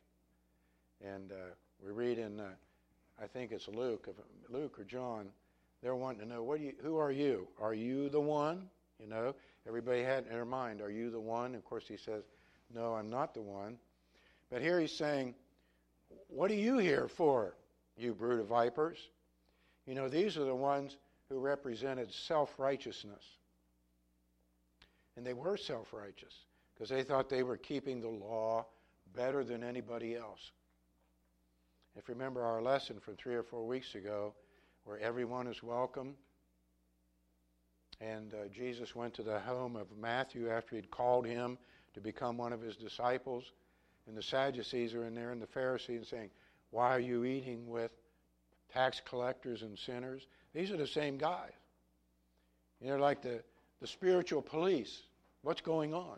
And 1.03 1.31
uh, 1.31 1.53
we 1.83 1.91
read 1.91 2.19
in, 2.19 2.39
uh, 2.39 2.49
I 3.21 3.27
think 3.27 3.51
it's 3.51 3.67
Luke, 3.67 4.07
Luke 4.49 4.79
or 4.79 4.83
John. 4.83 5.29
They're 5.81 5.95
wanting 5.95 6.21
to 6.21 6.27
know, 6.27 6.43
what 6.43 6.59
you, 6.59 6.73
who 6.83 6.97
are 6.97 7.11
you? 7.11 7.47
Are 7.59 7.73
you 7.73 8.09
the 8.09 8.21
one? 8.21 8.69
You 8.99 9.07
know, 9.07 9.33
everybody 9.67 10.03
had 10.03 10.25
in 10.25 10.29
their 10.29 10.45
mind, 10.45 10.81
are 10.81 10.91
you 10.91 11.09
the 11.09 11.19
one? 11.19 11.55
Of 11.55 11.65
course, 11.65 11.85
he 11.87 11.97
says, 11.97 12.23
no, 12.73 12.93
I'm 12.93 13.09
not 13.09 13.33
the 13.33 13.41
one. 13.41 13.77
But 14.51 14.61
here 14.61 14.79
he's 14.79 14.91
saying, 14.91 15.33
what 16.27 16.51
are 16.51 16.55
you 16.55 16.77
here 16.77 17.07
for, 17.07 17.55
you 17.97 18.13
brood 18.13 18.39
of 18.39 18.47
vipers? 18.47 18.97
You 19.87 19.95
know, 19.95 20.07
these 20.07 20.37
are 20.37 20.45
the 20.45 20.55
ones 20.55 20.97
who 21.29 21.39
represented 21.39 22.13
self 22.13 22.53
righteousness. 22.57 23.23
And 25.17 25.25
they 25.25 25.33
were 25.33 25.57
self 25.57 25.93
righteous 25.93 26.33
because 26.73 26.89
they 26.89 27.03
thought 27.03 27.29
they 27.29 27.43
were 27.43 27.57
keeping 27.57 28.01
the 28.01 28.09
law 28.09 28.65
better 29.15 29.43
than 29.43 29.63
anybody 29.63 30.15
else. 30.15 30.51
If 31.95 32.07
you 32.07 32.13
remember 32.13 32.43
our 32.43 32.61
lesson 32.61 32.99
from 32.99 33.15
three 33.17 33.35
or 33.35 33.43
four 33.43 33.65
weeks 33.65 33.95
ago, 33.95 34.33
where 34.85 34.99
everyone 34.99 35.47
is 35.47 35.61
welcome, 35.61 36.15
and 37.99 38.33
uh, 38.33 38.47
Jesus 38.47 38.95
went 38.95 39.13
to 39.15 39.23
the 39.23 39.39
home 39.39 39.75
of 39.75 39.87
Matthew 39.99 40.49
after 40.49 40.75
he'd 40.75 40.89
called 40.89 41.25
him 41.25 41.57
to 41.93 42.01
become 42.01 42.37
one 42.37 42.53
of 42.53 42.61
his 42.61 42.75
disciples. 42.75 43.51
And 44.07 44.17
the 44.17 44.23
Sadducees 44.23 44.93
are 44.93 45.05
in 45.05 45.13
there 45.13 45.31
and 45.31 45.41
the 45.41 45.47
Pharisees 45.47 46.07
saying, 46.09 46.31
Why 46.71 46.95
are 46.95 46.99
you 46.99 47.25
eating 47.25 47.69
with 47.69 47.91
tax 48.73 49.01
collectors 49.05 49.61
and 49.61 49.77
sinners? 49.77 50.25
These 50.53 50.71
are 50.71 50.77
the 50.77 50.87
same 50.87 51.17
guys. 51.17 51.51
You 52.81 52.89
know, 52.89 52.97
like 52.97 53.21
the, 53.21 53.43
the 53.81 53.87
spiritual 53.87 54.41
police. 54.41 55.03
What's 55.43 55.61
going 55.61 55.93
on? 55.93 56.17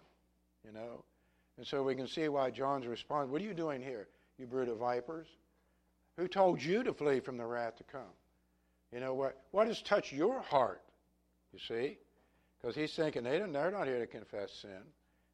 You 0.66 0.72
know? 0.72 1.04
And 1.58 1.68
so 1.68 1.84
we 1.84 1.96
can 1.96 2.08
see 2.08 2.30
why 2.30 2.52
John's 2.52 2.88
response, 2.88 3.30
What 3.30 3.42
are 3.42 3.46
you 3.46 3.54
doing 3.54 3.82
here, 3.82 4.08
you 4.38 4.46
brood 4.46 4.70
of 4.70 4.78
vipers? 4.78 5.28
Who 6.18 6.28
told 6.28 6.62
you 6.62 6.84
to 6.84 6.94
flee 6.94 7.20
from 7.20 7.38
the 7.38 7.46
wrath 7.46 7.78
to 7.78 7.84
come? 7.84 8.02
You 8.92 9.00
know, 9.00 9.14
what, 9.14 9.42
what 9.52 9.68
has 9.68 9.82
touched 9.82 10.14
your 10.14 10.42
heart? 10.42 10.82
You 11.52 11.60
see? 11.60 11.98
Because 12.62 12.76
he's 12.76 12.94
thinking 12.94 13.24
they 13.24 13.40
don't, 13.40 13.52
they're 13.52 13.72
not 13.72 13.88
here 13.88 14.00
to 14.00 14.08
confess 14.08 14.54
sin. 14.54 14.82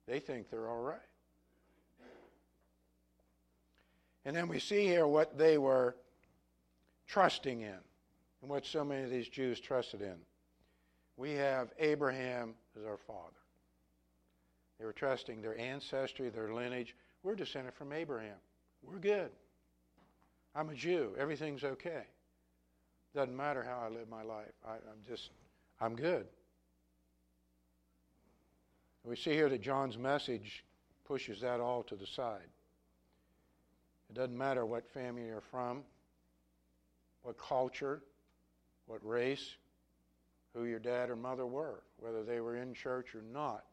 They 0.07 0.19
think 0.19 0.49
they're 0.49 0.69
all 0.69 0.81
right. 0.81 0.99
And 4.25 4.35
then 4.35 4.47
we 4.47 4.59
see 4.59 4.85
here 4.85 5.07
what 5.07 5.37
they 5.37 5.57
were 5.57 5.95
trusting 7.07 7.61
in 7.61 7.79
and 8.41 8.49
what 8.49 8.65
so 8.65 8.83
many 8.83 9.03
of 9.03 9.09
these 9.09 9.27
Jews 9.27 9.59
trusted 9.59 10.01
in. 10.01 10.15
We 11.17 11.33
have 11.33 11.73
Abraham 11.79 12.53
as 12.77 12.85
our 12.85 12.97
father. 12.97 13.35
They 14.79 14.85
were 14.85 14.93
trusting 14.93 15.41
their 15.41 15.57
ancestry, 15.57 16.29
their 16.29 16.53
lineage. 16.53 16.95
We're 17.23 17.35
descended 17.35 17.73
from 17.73 17.91
Abraham. 17.91 18.37
We're 18.81 18.99
good. 18.99 19.29
I'm 20.55 20.69
a 20.69 20.75
Jew. 20.75 21.15
Everything's 21.17 21.63
okay. 21.63 22.03
Doesn't 23.15 23.35
matter 23.35 23.63
how 23.63 23.85
I 23.85 23.89
live 23.89 24.09
my 24.09 24.23
life. 24.23 24.53
I, 24.67 24.73
am 24.73 24.99
just, 25.07 25.29
I'm 25.81 25.95
good. 25.95 26.25
We 29.03 29.15
see 29.15 29.31
here 29.31 29.49
that 29.49 29.61
John's 29.61 29.97
message 29.97 30.63
pushes 31.05 31.41
that 31.41 31.59
all 31.59 31.83
to 31.83 31.95
the 31.95 32.05
side. 32.05 32.49
It 34.09 34.15
doesn't 34.15 34.37
matter 34.37 34.65
what 34.65 34.87
family 34.87 35.25
you're 35.25 35.41
from, 35.41 35.83
what 37.23 37.37
culture, 37.37 38.01
what 38.87 39.05
race, 39.05 39.55
who 40.53 40.65
your 40.65 40.79
dad 40.79 41.09
or 41.09 41.15
mother 41.15 41.45
were, 41.45 41.83
whether 41.99 42.23
they 42.23 42.39
were 42.39 42.57
in 42.57 42.73
church 42.73 43.15
or 43.15 43.21
not. 43.33 43.65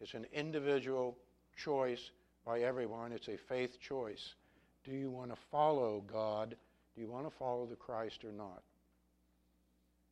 It's 0.00 0.14
an 0.14 0.26
individual 0.32 1.16
choice 1.56 2.10
by 2.44 2.60
everyone. 2.60 3.12
It's 3.12 3.28
a 3.28 3.36
faith 3.36 3.80
choice. 3.80 4.34
Do 4.86 4.92
you 4.92 5.10
want 5.10 5.30
to 5.30 5.36
follow 5.50 6.04
God? 6.06 6.54
Do 6.94 7.00
you 7.00 7.08
want 7.08 7.28
to 7.28 7.36
follow 7.36 7.66
the 7.66 7.74
Christ 7.74 8.24
or 8.24 8.30
not? 8.30 8.62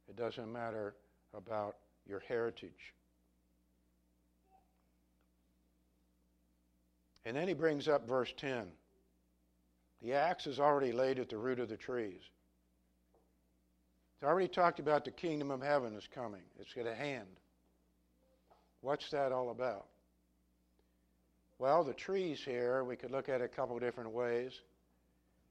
It 0.08 0.16
doesn't 0.16 0.52
matter 0.52 0.94
about 1.32 1.76
your 2.06 2.20
heritage. 2.20 2.92
And 7.24 7.36
then 7.36 7.46
he 7.46 7.54
brings 7.54 7.88
up 7.88 8.06
verse 8.06 8.32
10. 8.36 8.66
The 10.02 10.12
axe 10.12 10.46
is 10.46 10.58
already 10.58 10.92
laid 10.92 11.18
at 11.18 11.30
the 11.30 11.38
root 11.38 11.60
of 11.60 11.68
the 11.68 11.76
trees. 11.76 12.20
It's 14.16 14.24
already 14.24 14.48
talked 14.48 14.80
about 14.80 15.04
the 15.04 15.10
kingdom 15.12 15.50
of 15.50 15.62
heaven 15.62 15.94
is 15.94 16.08
coming, 16.12 16.42
it's 16.58 16.76
at 16.76 16.86
a 16.86 16.94
hand. 16.94 17.28
What's 18.80 19.10
that 19.10 19.32
all 19.32 19.50
about? 19.50 19.86
Well, 21.64 21.82
the 21.82 21.94
trees 21.94 22.42
here, 22.44 22.84
we 22.84 22.94
could 22.94 23.10
look 23.10 23.30
at 23.30 23.40
it 23.40 23.44
a 23.44 23.48
couple 23.48 23.78
different 23.78 24.10
ways. 24.10 24.52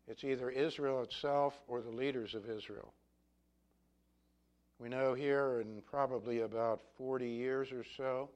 It's 0.07 0.23
either 0.23 0.51
Israel 0.51 1.01
itself 1.01 1.59
or 1.67 1.81
the 1.81 1.89
leaders 1.89 2.35
of 2.35 2.47
Israel. 2.47 2.93
We 4.77 4.89
know 4.89 5.15
here 5.15 5.61
in 5.61 5.81
probably 5.89 6.41
about 6.41 6.81
40 6.99 7.27
years 7.27 7.71
or 7.71 7.83
so 7.97 8.29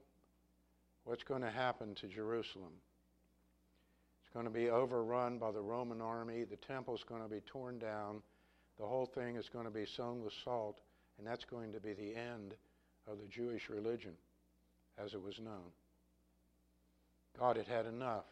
what's 1.03 1.21
going 1.21 1.43
to 1.43 1.51
happen 1.51 1.93
to 2.01 2.07
Jerusalem. 2.07 2.71
It's 4.23 4.33
going 4.33 4.45
to 4.45 4.51
be 4.51 4.71
overrun 4.71 5.37
by 5.37 5.51
the 5.51 5.61
Roman 5.61 6.01
army. 6.01 6.45
The 6.45 6.55
temple's 6.55 7.03
going 7.07 7.21
to 7.21 7.29
be 7.29 7.41
torn 7.41 7.77
down. 7.77 8.23
The 8.79 8.87
whole 8.87 9.05
thing 9.05 9.35
is 9.35 9.49
going 9.49 9.65
to 9.65 9.71
be 9.71 9.85
sown 9.85 10.23
with 10.23 10.33
salt, 10.43 10.79
and 11.19 11.27
that's 11.27 11.45
going 11.45 11.73
to 11.73 11.79
be 11.79 11.93
the 11.93 12.15
end 12.15 12.55
of 13.07 13.19
the 13.19 13.27
Jewish 13.27 13.69
religion 13.69 14.13
as 14.97 15.13
it 15.13 15.21
was 15.21 15.37
known. 15.39 15.69
God 17.39 17.57
had 17.57 17.67
had 17.67 17.85
enough. 17.85 18.25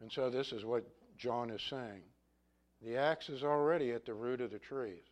And 0.00 0.10
so 0.10 0.30
this 0.30 0.52
is 0.52 0.64
what 0.64 0.84
John 1.16 1.50
is 1.50 1.62
saying. 1.62 2.02
The 2.82 2.96
axe 2.96 3.28
is 3.28 3.42
already 3.42 3.92
at 3.92 4.04
the 4.04 4.14
root 4.14 4.40
of 4.40 4.50
the 4.50 4.58
trees. 4.58 5.02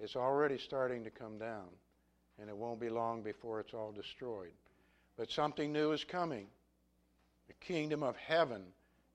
It's 0.00 0.16
already 0.16 0.58
starting 0.58 1.04
to 1.04 1.10
come 1.10 1.38
down, 1.38 1.68
and 2.40 2.50
it 2.50 2.56
won't 2.56 2.80
be 2.80 2.88
long 2.88 3.22
before 3.22 3.60
it's 3.60 3.74
all 3.74 3.92
destroyed. 3.92 4.52
But 5.16 5.30
something 5.30 5.72
new 5.72 5.92
is 5.92 6.02
coming. 6.02 6.48
The 7.46 7.54
kingdom 7.54 8.02
of 8.02 8.16
heaven 8.16 8.64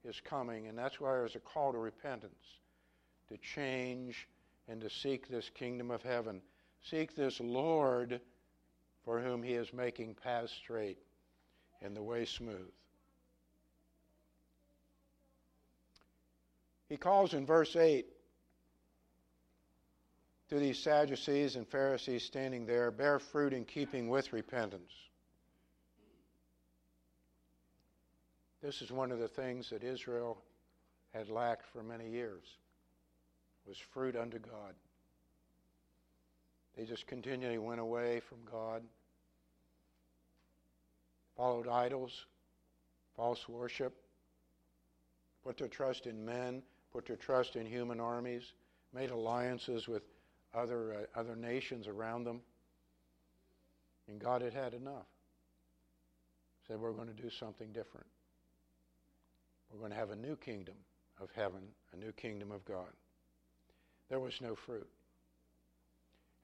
is 0.04 0.20
coming, 0.24 0.68
and 0.68 0.78
that's 0.78 0.98
why 0.98 1.10
there's 1.10 1.36
a 1.36 1.40
call 1.40 1.72
to 1.72 1.78
repentance, 1.78 2.58
to 3.28 3.36
change 3.36 4.26
and 4.68 4.80
to 4.80 4.88
seek 4.88 5.28
this 5.28 5.50
kingdom 5.50 5.90
of 5.90 6.02
heaven. 6.02 6.40
Seek 6.82 7.14
this 7.14 7.38
Lord 7.40 8.20
for 9.04 9.20
whom 9.20 9.42
he 9.42 9.52
is 9.52 9.72
making 9.72 10.14
paths 10.14 10.52
straight 10.52 10.98
and 11.82 11.96
the 11.96 12.02
way 12.02 12.24
smooth. 12.24 12.70
He 16.88 16.96
calls 16.96 17.34
in 17.34 17.46
verse 17.46 17.76
8 17.76 18.06
to 20.48 20.58
these 20.58 20.78
Sadducees 20.80 21.54
and 21.54 21.66
Pharisees 21.66 22.24
standing 22.24 22.66
there, 22.66 22.90
bear 22.90 23.20
fruit 23.20 23.52
in 23.52 23.64
keeping 23.64 24.08
with 24.08 24.32
repentance. 24.32 24.90
This 28.60 28.82
is 28.82 28.90
one 28.90 29.12
of 29.12 29.20
the 29.20 29.28
things 29.28 29.70
that 29.70 29.84
Israel 29.84 30.42
had 31.14 31.30
lacked 31.30 31.66
for 31.72 31.82
many 31.82 32.10
years 32.10 32.42
was 33.66 33.78
fruit 33.78 34.16
unto 34.16 34.38
God. 34.38 34.74
They 36.76 36.84
just 36.84 37.06
continually 37.06 37.58
went 37.58 37.80
away 37.80 38.20
from 38.20 38.38
God, 38.50 38.82
followed 41.36 41.68
idols, 41.68 42.26
false 43.16 43.48
worship, 43.48 43.94
put 45.44 45.56
their 45.56 45.68
trust 45.68 46.06
in 46.06 46.24
men, 46.24 46.62
put 46.92 47.06
their 47.06 47.16
trust 47.16 47.56
in 47.56 47.66
human 47.66 48.00
armies, 48.00 48.52
made 48.92 49.10
alliances 49.10 49.88
with 49.88 50.02
other, 50.54 50.94
uh, 50.94 51.18
other 51.18 51.36
nations 51.36 51.86
around 51.86 52.24
them. 52.24 52.40
And 54.08 54.20
God 54.20 54.42
had 54.42 54.52
had 54.52 54.74
enough. 54.74 55.06
Said, 56.66 56.80
We're 56.80 56.92
going 56.92 57.08
to 57.08 57.22
do 57.22 57.30
something 57.30 57.68
different. 57.72 58.06
We're 59.72 59.78
going 59.78 59.92
to 59.92 59.96
have 59.96 60.10
a 60.10 60.16
new 60.16 60.36
kingdom 60.36 60.74
of 61.20 61.28
heaven, 61.34 61.62
a 61.92 61.96
new 61.96 62.12
kingdom 62.12 62.50
of 62.50 62.64
God. 62.64 62.88
There 64.08 64.20
was 64.20 64.40
no 64.40 64.56
fruit. 64.56 64.88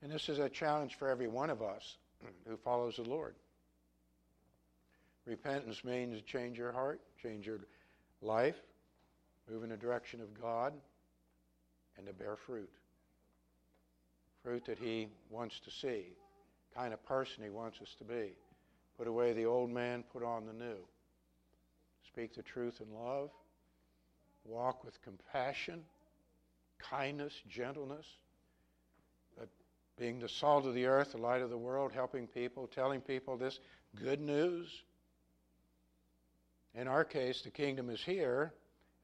And 0.03 0.13
this 0.13 0.29
is 0.29 0.39
a 0.39 0.49
challenge 0.49 0.97
for 0.99 1.09
every 1.09 1.27
one 1.27 1.51
of 1.51 1.63
us 1.63 1.97
who 2.47 2.57
follows 2.57 2.97
the 2.97 3.03
Lord. 3.03 3.35
Repentance 5.27 5.85
means 5.85 6.23
change 6.23 6.57
your 6.57 6.73
heart, 6.73 7.01
change 7.21 7.47
your 7.47 7.59
life, 8.23 8.57
move 9.51 9.65
in 9.65 9.71
the 9.71 9.77
direction 9.77 10.21
of 10.21 10.41
God, 10.41 10.73
and 11.99 12.07
to 12.07 12.13
bear 12.13 12.37
fruit. 12.37 12.71
Fruit 14.43 14.65
that 14.67 14.79
He 14.79 15.09
wants 15.29 15.59
to 15.61 15.71
see, 15.71 16.05
kind 16.75 16.95
of 16.95 17.05
person 17.05 17.43
He 17.43 17.51
wants 17.51 17.81
us 17.83 17.95
to 17.99 18.05
be. 18.05 18.37
Put 18.97 19.09
away 19.09 19.33
the 19.33 19.47
old 19.47 19.71
man, 19.71 20.05
put 20.13 20.23
on 20.23 20.47
the 20.47 20.53
new. 20.53 20.79
Speak 22.07 22.35
the 22.35 22.43
truth 22.43 22.81
in 22.81 22.97
love. 22.97 23.31
Walk 24.45 24.85
with 24.85 25.03
compassion, 25.03 25.83
kindness, 26.79 27.35
gentleness. 27.49 28.07
Being 29.99 30.21
the 30.21 30.29
salt 30.29 30.67
of 30.67 30.75
the 30.75 30.85
earth, 30.85 31.13
the 31.13 31.19
light 31.19 31.41
of 31.41 31.49
the 31.49 31.57
world, 31.57 31.91
helping 31.91 32.27
people, 32.27 32.67
telling 32.67 33.01
people 33.01 33.39
this 33.39 33.59
good 33.95 34.21
news. 34.21 34.69
In 36.77 36.89
our 36.89 37.05
case, 37.05 37.41
the 37.41 37.51
kingdom 37.51 37.89
is 37.89 38.03
here. 38.03 38.53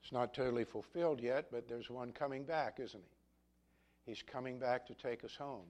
It's 0.03 0.13
not 0.13 0.35
totally 0.35 0.65
fulfilled 0.65 1.21
yet, 1.21 1.47
but 1.51 1.69
there's 1.69 1.89
one 1.89 2.13
coming 2.13 2.45
back, 2.45 2.79
isn't 2.79 3.03
he? 3.03 4.11
He's 4.13 4.23
coming 4.23 4.59
back 4.59 4.87
to 4.87 4.95
take 4.95 5.25
us 5.25 5.35
home. 5.35 5.67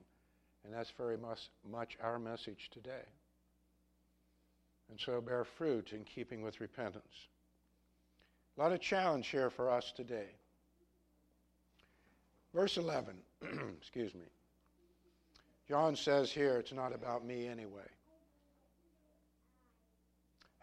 And 0.65 0.73
that's 0.73 0.91
very 0.91 1.17
much, 1.17 1.49
much 1.69 1.97
our 2.01 2.19
message 2.19 2.69
today. 2.71 3.05
And 4.89 4.99
so 4.99 5.21
bear 5.21 5.45
fruit 5.45 5.93
in 5.93 6.03
keeping 6.03 6.41
with 6.41 6.59
repentance. 6.59 7.27
A 8.57 8.61
lot 8.61 8.71
of 8.71 8.81
challenge 8.81 9.27
here 9.27 9.49
for 9.49 9.69
us 9.69 9.91
today. 9.95 10.27
Verse 12.53 12.77
11, 12.77 13.15
excuse 13.77 14.13
me. 14.13 14.27
John 15.67 15.95
says 15.95 16.31
here, 16.31 16.57
it's 16.57 16.73
not 16.73 16.93
about 16.93 17.25
me 17.25 17.47
anyway. 17.47 17.87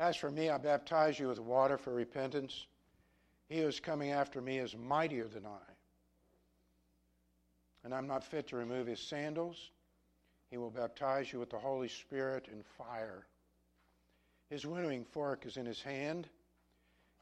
As 0.00 0.16
for 0.16 0.32
me, 0.32 0.50
I 0.50 0.58
baptize 0.58 1.20
you 1.20 1.28
with 1.28 1.38
water 1.38 1.78
for 1.78 1.92
repentance. 1.92 2.66
He 3.48 3.60
who 3.60 3.68
is 3.68 3.78
coming 3.78 4.10
after 4.10 4.40
me 4.40 4.58
is 4.58 4.74
mightier 4.76 5.28
than 5.28 5.46
I. 5.46 5.72
And 7.84 7.94
I'm 7.94 8.08
not 8.08 8.24
fit 8.24 8.48
to 8.48 8.56
remove 8.56 8.88
his 8.88 8.98
sandals. 8.98 9.70
He 10.50 10.56
will 10.56 10.70
baptize 10.70 11.32
you 11.32 11.38
with 11.38 11.50
the 11.50 11.58
Holy 11.58 11.88
Spirit 11.88 12.48
and 12.50 12.64
fire. 12.66 13.26
His 14.48 14.66
winnowing 14.66 15.04
fork 15.04 15.46
is 15.46 15.56
in 15.56 15.66
his 15.66 15.80
hand 15.80 16.28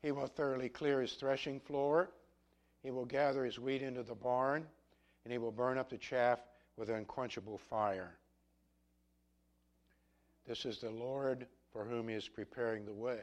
he 0.02 0.12
will 0.12 0.26
thoroughly 0.26 0.68
clear 0.68 1.00
his 1.00 1.14
threshing 1.14 1.60
floor. 1.60 2.10
He 2.82 2.90
will 2.90 3.04
gather 3.04 3.44
his 3.44 3.58
wheat 3.58 3.82
into 3.82 4.02
the 4.02 4.14
barn, 4.14 4.66
and 5.24 5.32
he 5.32 5.38
will 5.38 5.50
burn 5.50 5.78
up 5.78 5.90
the 5.90 5.98
chaff 5.98 6.40
with 6.76 6.88
unquenchable 6.88 7.58
fire. 7.58 8.16
This 10.46 10.64
is 10.64 10.78
the 10.78 10.90
Lord 10.90 11.46
for 11.72 11.84
whom 11.84 12.08
he 12.08 12.14
is 12.14 12.28
preparing 12.28 12.84
the 12.84 12.92
way. 12.92 13.20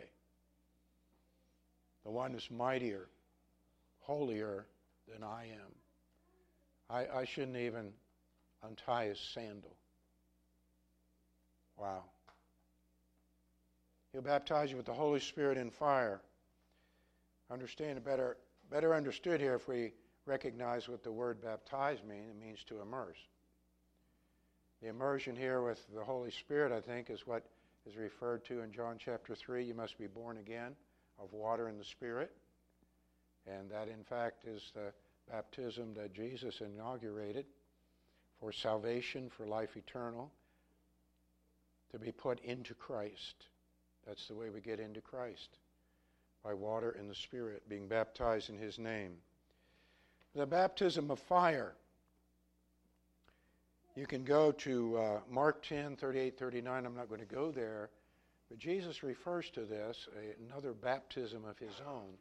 The 2.03 2.12
one 2.12 2.36
is 2.36 2.49
mightier, 2.51 3.08
holier 3.99 4.67
than 5.12 5.23
I 5.23 5.45
am. 5.45 5.75
I, 6.89 7.19
I 7.19 7.25
shouldn't 7.25 7.58
even 7.58 7.91
untie 8.63 9.05
his 9.05 9.19
sandal. 9.19 9.75
Wow. 11.77 12.03
He'll 14.12 14.21
baptize 14.21 14.71
you 14.71 14.77
with 14.77 14.86
the 14.86 14.93
Holy 14.93 15.19
Spirit 15.19 15.58
and 15.58 15.73
fire 15.73 16.21
understand 17.51 18.03
better, 18.03 18.38
better 18.71 18.93
understood 18.93 19.39
here 19.39 19.55
if 19.55 19.67
we 19.67 19.91
recognize 20.25 20.89
what 20.89 21.03
the 21.03 21.12
word 21.12 21.41
baptize 21.41 21.99
means. 22.08 22.29
It 22.29 22.39
means 22.39 22.63
to 22.65 22.81
immerse. 22.81 23.17
The 24.81 24.89
immersion 24.89 25.36
here 25.36 25.62
with 25.62 25.86
the 25.93 26.03
Holy 26.03 26.31
Spirit, 26.31 26.71
I 26.71 26.81
think, 26.81 27.10
is 27.10 27.25
what 27.25 27.45
is 27.87 27.95
referred 27.97 28.43
to 28.45 28.61
in 28.61 28.71
John 28.71 28.97
chapter 28.97 29.35
3. 29.35 29.63
You 29.63 29.75
must 29.75 29.97
be 29.97 30.07
born 30.07 30.37
again 30.37 30.75
of 31.21 31.31
water 31.33 31.67
and 31.67 31.79
the 31.79 31.85
Spirit. 31.85 32.31
And 33.47 33.69
that, 33.69 33.87
in 33.87 34.03
fact, 34.03 34.45
is 34.45 34.71
the 34.73 34.91
baptism 35.31 35.93
that 35.95 36.13
Jesus 36.13 36.61
inaugurated 36.61 37.45
for 38.39 38.51
salvation, 38.51 39.29
for 39.29 39.45
life 39.45 39.77
eternal, 39.77 40.31
to 41.91 41.99
be 41.99 42.11
put 42.11 42.39
into 42.41 42.73
Christ. 42.73 43.47
That's 44.07 44.27
the 44.27 44.35
way 44.35 44.49
we 44.49 44.61
get 44.61 44.79
into 44.79 45.01
Christ 45.01 45.57
by 46.43 46.53
water 46.53 46.95
and 46.99 47.09
the 47.09 47.15
Spirit, 47.15 47.67
being 47.69 47.87
baptized 47.87 48.49
in 48.49 48.57
his 48.57 48.77
name. 48.77 49.13
The 50.35 50.45
baptism 50.45 51.09
of 51.09 51.19
fire. 51.19 51.73
You 53.95 54.05
can 54.05 54.23
go 54.23 54.51
to 54.51 54.97
uh, 54.97 55.19
Mark 55.29 55.63
10, 55.63 55.95
38, 55.95 56.38
39. 56.38 56.86
I'm 56.86 56.95
not 56.95 57.08
going 57.08 57.21
to 57.21 57.25
go 57.25 57.51
there. 57.51 57.89
But 58.49 58.60
Jesus 58.60 59.03
refers 59.03 59.49
to 59.51 59.62
this, 59.62 60.08
another 60.47 60.73
baptism 60.73 61.45
of 61.45 61.58
his 61.58 61.81
own, 61.88 62.13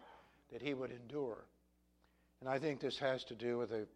that 0.52 0.62
he 0.62 0.72
would 0.72 0.90
endure. 0.90 1.44
And 2.40 2.48
I 2.48 2.58
think 2.58 2.80
this 2.80 2.98
has 2.98 3.24
to 3.24 3.34
do 3.34 3.58
with 3.58 3.72
a 3.72 3.86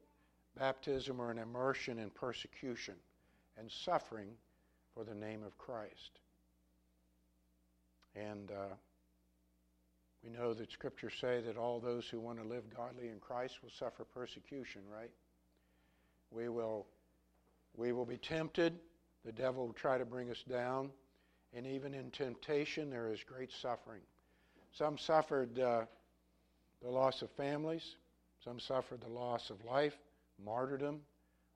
baptism 0.59 1.21
or 1.21 1.31
an 1.31 1.39
immersion 1.39 1.99
in 1.99 2.11
persecution 2.11 2.95
and 3.57 3.71
suffering 3.71 4.31
for 4.95 5.05
the 5.05 5.15
name 5.15 5.43
of 5.43 5.57
Christ. 5.57 6.19
And 8.17 8.51
uh, 8.51 8.75
we 10.25 10.31
know 10.31 10.53
that 10.55 10.73
scriptures 10.73 11.15
say 11.21 11.41
that 11.47 11.57
all 11.57 11.79
those 11.79 12.09
who 12.09 12.21
want 12.21 12.43
to 12.43 12.49
live 12.49 12.65
godly 12.77 13.09
in 13.09 13.21
Christ 13.21 13.63
will 13.63 13.71
suffer 13.71 14.05
persecution, 14.05 14.83
right? 14.93 15.11
We 16.31 16.49
will, 16.49 16.87
we 17.77 17.93
will 17.93 18.05
be 18.05 18.17
tempted. 18.17 18.79
The 19.25 19.33
devil 19.33 19.67
will 19.67 19.75
try 19.75 19.99
to 19.99 20.05
bring 20.05 20.31
us 20.31 20.43
down. 20.49 20.91
And 21.55 21.67
even 21.67 21.95
in 21.95 22.11
temptation, 22.11 22.91
there 22.91 23.13
is 23.13 23.21
great 23.23 23.51
suffering. 23.53 24.03
Some 24.73 24.99
suffered 24.99 25.59
uh, 25.59 25.85
the 26.83 26.91
loss 26.91 27.23
of 27.23 27.31
families, 27.31 27.97
some 28.45 28.61
suffered 28.61 29.01
the 29.01 29.09
loss 29.09 29.51
of 29.51 29.65
life, 29.65 29.99
martyrdom, 30.45 31.01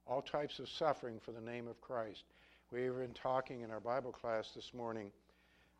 all 0.07 0.23
types 0.23 0.59
of 0.59 0.69
suffering 0.69 1.21
for 1.21 1.33
the 1.33 1.41
name 1.41 1.69
of 1.69 1.81
Christ. 1.81 2.25
We've 2.71 2.97
been 2.97 3.15
talking 3.15 3.61
in 3.61 3.71
our 3.71 3.81
Bible 3.81 4.13
class 4.13 4.51
this 4.55 4.73
morning 4.75 5.11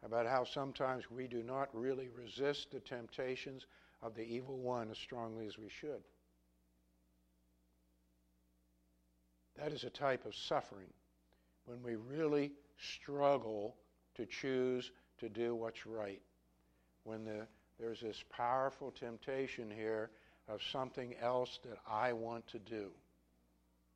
about 0.05 0.27
how 0.27 0.45
sometimes 0.45 1.11
we 1.11 1.27
do 1.27 1.43
not 1.43 1.69
really 1.73 2.09
resist 2.09 2.71
the 2.71 2.81
temptations 2.81 3.67
of 4.03 4.15
the 4.15 4.23
evil 4.23 4.59
one 4.59 4.91
as 4.91 4.99
strongly 4.99 5.47
as 5.47 5.59
we 5.59 5.69
should. 5.69 6.03
That 9.63 9.73
is 9.73 9.85
a 9.85 9.91
type 9.91 10.27
of 10.27 10.35
suffering 10.35 10.89
when 11.67 11.81
we 11.85 11.95
really 11.95 12.51
struggle 12.77 13.77
to 14.17 14.27
choose 14.27 14.91
to 15.19 15.29
do 15.29 15.55
what's 15.55 15.87
right. 15.87 16.21
When 17.05 17.25
the, 17.25 17.47
there's 17.79 18.01
this 18.01 18.25
powerful 18.29 18.91
temptation 18.91 19.71
here 19.71 20.11
of 20.49 20.61
something 20.73 21.15
else 21.23 21.61
that 21.63 21.79
I 21.89 22.13
want 22.13 22.45
to 22.49 22.59
do. 22.59 22.91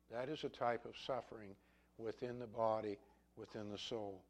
That 0.09 0.29
is 0.29 0.45
a 0.45 0.49
type 0.49 0.85
of 0.85 0.95
suffering 1.05 1.49
within 1.97 2.39
the 2.39 2.47
body, 2.47 2.97
within 3.35 3.69
the 3.69 3.77
soul. 3.77 4.21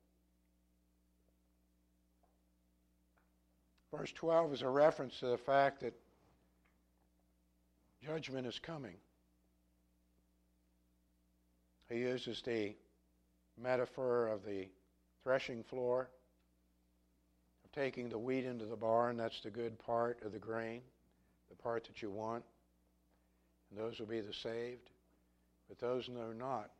Verse 3.96 4.12
12 4.12 4.54
is 4.54 4.62
a 4.64 4.70
reference 4.70 5.20
to 5.20 5.28
the 5.28 5.38
fact 5.38 5.82
that 5.82 5.94
judgment 8.04 8.48
is 8.48 8.58
coming. 8.58 8.96
He 11.90 12.00
uses 12.00 12.42
the 12.42 12.76
metaphor 13.62 14.28
of 14.28 14.46
the 14.46 14.68
threshing 15.24 15.64
floor, 15.64 16.10
of 17.64 17.72
taking 17.72 18.10
the 18.10 18.20
wheat 18.20 18.46
into 18.46 18.66
the 18.66 18.76
barn. 18.76 19.18
That's 19.18 19.42
the 19.42 19.50
good 19.50 19.78
part 19.80 20.22
of 20.24 20.32
the 20.32 20.40
grain, 20.40 20.82
the 21.50 21.56
part 21.56 21.86
that 21.86 22.02
you 22.02 22.10
want. 22.10 22.44
And 23.70 23.80
those 23.80 24.00
will 24.00 24.08
be 24.08 24.22
the 24.22 24.34
saved. 24.34 24.90
But 25.68 25.80
those 25.80 26.08
are 26.10 26.34
not, 26.34 26.72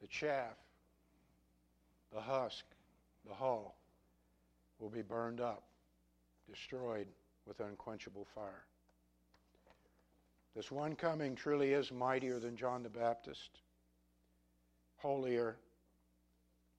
the 0.00 0.06
chaff, 0.06 0.56
the 2.12 2.20
husk, 2.20 2.64
the 3.28 3.34
hull, 3.34 3.74
will 4.78 4.88
be 4.88 5.02
burned 5.02 5.40
up 5.40 5.62
destroyed 6.50 7.06
with 7.46 7.60
unquenchable 7.60 8.26
fire. 8.34 8.64
This 10.54 10.70
one 10.70 10.96
coming 10.96 11.36
truly 11.36 11.72
is 11.72 11.92
mightier 11.92 12.40
than 12.40 12.56
John 12.56 12.82
the 12.82 12.88
Baptist, 12.88 13.60
holier, 15.00 15.56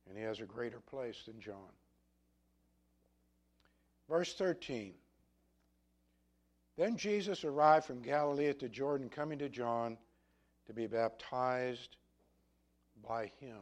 and 0.08 0.18
he 0.18 0.24
has 0.24 0.40
a 0.40 0.46
greater 0.46 0.80
place 0.80 1.24
than 1.26 1.40
John. 1.40 1.56
Verse 4.10 4.34
13 4.34 4.94
Then 6.78 6.98
Jesus 6.98 7.44
arrived 7.44 7.86
from 7.86 8.02
Galilee 8.02 8.48
at 8.48 8.60
the 8.60 8.70
Jordan, 8.70 9.10
coming 9.10 9.40
to 9.40 9.50
John 9.50 9.98
to 10.68 10.74
be 10.74 10.88
baptized 10.88 11.98
by 13.08 13.32
him. 13.40 13.60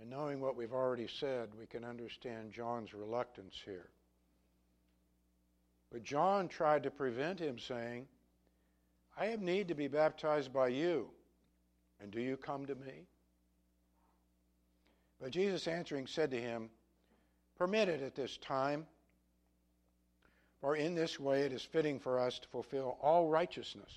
And 0.00 0.08
knowing 0.08 0.40
what 0.40 0.56
we've 0.56 0.72
already 0.72 1.08
said, 1.08 1.50
we 1.58 1.66
can 1.66 1.84
understand 1.84 2.52
John's 2.52 2.94
reluctance 2.94 3.54
here. 3.64 3.90
But 5.92 6.04
John 6.04 6.48
tried 6.48 6.84
to 6.84 6.90
prevent 6.90 7.38
him, 7.38 7.58
saying, 7.58 8.06
I 9.18 9.26
have 9.26 9.42
need 9.42 9.68
to 9.68 9.74
be 9.74 9.88
baptized 9.88 10.52
by 10.52 10.68
you, 10.68 11.10
and 12.00 12.10
do 12.10 12.20
you 12.20 12.36
come 12.36 12.66
to 12.66 12.74
me? 12.74 13.06
But 15.20 15.32
Jesus 15.32 15.66
answering 15.66 16.06
said 16.06 16.30
to 16.30 16.40
him, 16.40 16.70
Permit 17.58 17.88
it 17.88 18.02
at 18.02 18.14
this 18.14 18.38
time, 18.38 18.86
for 20.60 20.76
in 20.76 20.94
this 20.94 21.20
way 21.20 21.42
it 21.42 21.52
is 21.52 21.62
fitting 21.62 21.98
for 21.98 22.18
us 22.18 22.38
to 22.38 22.48
fulfill 22.48 22.98
all 23.02 23.28
righteousness. 23.28 23.92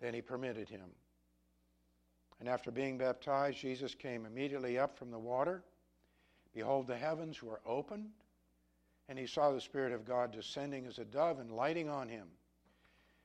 Then 0.00 0.12
he 0.12 0.20
permitted 0.20 0.68
him. 0.68 0.90
And 2.40 2.48
after 2.48 2.70
being 2.70 2.98
baptized, 2.98 3.58
Jesus 3.58 3.94
came 3.94 4.26
immediately 4.26 4.78
up 4.78 4.98
from 4.98 5.10
the 5.10 5.18
water. 5.18 5.62
Behold, 6.52 6.86
the 6.86 6.96
heavens 6.96 7.42
were 7.42 7.60
opened, 7.64 8.10
and 9.08 9.18
he 9.18 9.26
saw 9.26 9.50
the 9.50 9.60
Spirit 9.60 9.92
of 9.92 10.04
God 10.04 10.32
descending 10.32 10.86
as 10.86 10.98
a 10.98 11.04
dove 11.04 11.38
and 11.38 11.50
lighting 11.50 11.88
on 11.88 12.08
him. 12.08 12.28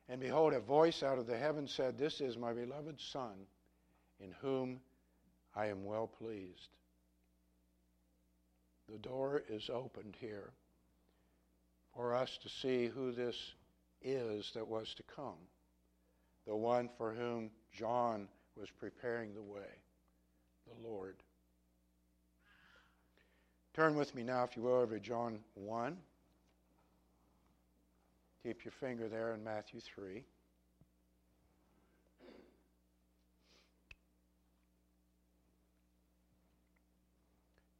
And 0.09 0.19
behold, 0.19 0.53
a 0.53 0.59
voice 0.59 1.03
out 1.03 1.19
of 1.19 1.27
the 1.27 1.37
heaven 1.37 1.67
said, 1.67 1.97
This 1.97 2.19
is 2.19 2.35
my 2.35 2.51
beloved 2.51 2.99
Son, 2.99 3.45
in 4.19 4.33
whom 4.41 4.79
I 5.55 5.67
am 5.67 5.85
well 5.85 6.07
pleased. 6.07 6.69
The 8.91 8.97
door 8.97 9.43
is 9.47 9.69
opened 9.69 10.15
here 10.19 10.49
for 11.95 12.15
us 12.15 12.39
to 12.41 12.49
see 12.49 12.87
who 12.87 13.11
this 13.11 13.35
is 14.01 14.51
that 14.55 14.67
was 14.67 14.95
to 14.95 15.03
come, 15.15 15.37
the 16.47 16.55
one 16.55 16.89
for 16.97 17.13
whom 17.13 17.51
John 17.71 18.27
was 18.55 18.69
preparing 18.79 19.35
the 19.35 19.43
way, 19.43 19.77
the 20.65 20.87
Lord. 20.87 21.17
Turn 23.75 23.95
with 23.95 24.15
me 24.15 24.23
now, 24.23 24.43
if 24.43 24.57
you 24.57 24.63
will, 24.63 24.73
over 24.73 24.97
John 24.97 25.39
1. 25.53 25.97
Keep 28.43 28.63
your 28.63 28.71
finger 28.71 29.07
there 29.07 29.33
in 29.33 29.43
Matthew 29.43 29.79
3. 29.79 30.23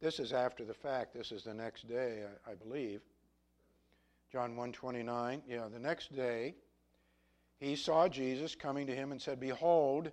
This 0.00 0.18
is 0.18 0.32
after 0.32 0.64
the 0.64 0.74
fact. 0.74 1.12
This 1.12 1.30
is 1.30 1.44
the 1.44 1.52
next 1.54 1.86
day, 1.86 2.24
I, 2.46 2.52
I 2.52 2.54
believe. 2.54 3.00
John 4.32 4.56
1:29. 4.56 5.42
Yeah, 5.46 5.68
the 5.72 5.78
next 5.78 6.14
day 6.14 6.54
he 7.58 7.76
saw 7.76 8.08
Jesus 8.08 8.54
coming 8.54 8.86
to 8.86 8.94
him 8.94 9.12
and 9.12 9.20
said, 9.20 9.40
"Behold, 9.40 10.10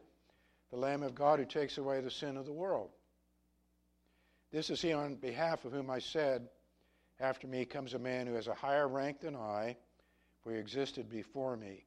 the 0.72 0.78
Lamb 0.78 1.04
of 1.04 1.16
God 1.16 1.40
who 1.40 1.46
takes 1.46 1.78
away 1.78 2.02
the 2.02 2.12
sin 2.12 2.38
of 2.38 2.46
the 2.46 2.52
world. 2.52 2.90
This 4.52 4.70
is 4.70 4.82
he 4.82 4.94
on 4.94 5.16
behalf 5.16 5.66
of 5.66 5.74
whom 5.74 5.90
I 5.90 6.00
said, 6.00 6.48
After 7.20 7.48
me 7.48 7.66
comes 7.66 7.94
a 7.94 8.00
man 8.00 8.28
who 8.28 8.36
has 8.36 8.48
a 8.48 8.54
higher 8.54 8.88
rank 8.88 9.22
than 9.22 9.36
I, 9.36 9.78
he 10.50 10.58
existed 10.58 11.10
before 11.10 11.58
me. 11.58 11.86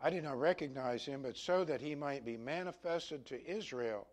I 0.00 0.10
did 0.10 0.24
not 0.24 0.38
recognize 0.38 1.04
him, 1.04 1.22
but 1.22 1.36
so 1.36 1.64
that 1.64 1.80
he 1.80 1.94
might 1.94 2.24
be 2.24 2.36
manifested 2.36 3.26
to 3.26 3.46
Israel, 3.46 4.06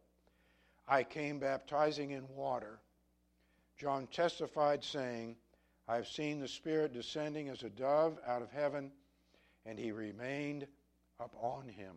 I 0.88 1.04
came 1.04 1.40
baptizing 1.40 2.12
in 2.12 2.28
water. 2.36 2.80
John 3.78 4.08
testified, 4.08 4.84
saying, 4.84 5.36
I 5.88 5.96
have 5.96 6.08
seen 6.08 6.40
the 6.40 6.48
Spirit 6.48 6.94
descending 6.94 7.50
as 7.50 7.64
a 7.64 7.70
dove 7.70 8.18
out 8.26 8.42
of 8.42 8.52
heaven, 8.52 8.92
and 9.66 9.78
he 9.78 9.92
remained 9.92 10.68
upon 11.20 11.68
him. 11.68 11.96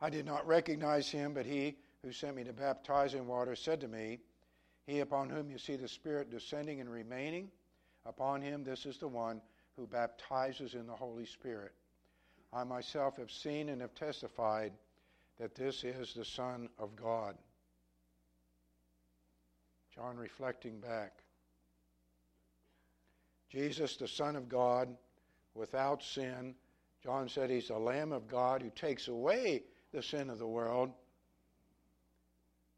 I 0.00 0.10
did 0.10 0.24
not 0.24 0.46
recognize 0.46 1.08
him, 1.08 1.34
but 1.34 1.46
he 1.46 1.76
who 2.02 2.12
sent 2.12 2.36
me 2.36 2.44
to 2.44 2.52
baptize 2.52 3.14
in 3.14 3.26
water 3.26 3.54
said 3.54 3.80
to 3.82 3.88
me, 3.88 4.20
He 4.86 5.00
upon 5.00 5.28
whom 5.28 5.50
you 5.50 5.58
see 5.58 5.76
the 5.76 5.88
Spirit 5.88 6.30
descending 6.30 6.80
and 6.80 6.90
remaining, 6.90 7.50
upon 8.06 8.42
him 8.42 8.64
this 8.64 8.86
is 8.86 8.98
the 8.98 9.08
one 9.08 9.40
who 9.76 9.86
baptizes 9.86 10.74
in 10.74 10.86
the 10.86 10.92
Holy 10.92 11.26
Spirit. 11.26 11.72
I 12.52 12.64
myself 12.64 13.16
have 13.16 13.30
seen 13.30 13.70
and 13.70 13.80
have 13.80 13.94
testified 13.94 14.72
that 15.38 15.54
this 15.54 15.84
is 15.84 16.12
the 16.14 16.24
Son 16.24 16.68
of 16.78 16.94
God. 16.94 17.36
John 19.94 20.16
reflecting 20.16 20.78
back. 20.78 21.12
Jesus, 23.50 23.96
the 23.96 24.08
Son 24.08 24.36
of 24.36 24.48
God, 24.48 24.88
without 25.54 26.02
sin. 26.02 26.54
John 27.02 27.28
said 27.28 27.50
he's 27.50 27.68
the 27.68 27.78
Lamb 27.78 28.12
of 28.12 28.28
God 28.28 28.62
who 28.62 28.70
takes 28.70 29.08
away 29.08 29.64
the 29.92 30.02
sin 30.02 30.30
of 30.30 30.38
the 30.38 30.46
world. 30.46 30.90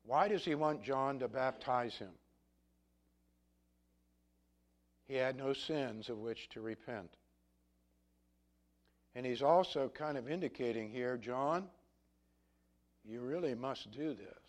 Why 0.04 0.28
does 0.28 0.44
he 0.44 0.54
want 0.54 0.82
John 0.82 1.18
to 1.20 1.28
baptize 1.28 1.96
him? 1.96 2.10
He 5.06 5.14
had 5.14 5.36
no 5.36 5.52
sins 5.52 6.08
of 6.08 6.18
which 6.18 6.48
to 6.50 6.60
repent. 6.60 7.10
And 9.14 9.24
he's 9.24 9.42
also 9.42 9.90
kind 9.94 10.18
of 10.18 10.28
indicating 10.28 10.90
here, 10.90 11.16
John, 11.16 11.66
you 13.04 13.20
really 13.20 13.54
must 13.54 13.90
do 13.92 14.14
this. 14.14 14.44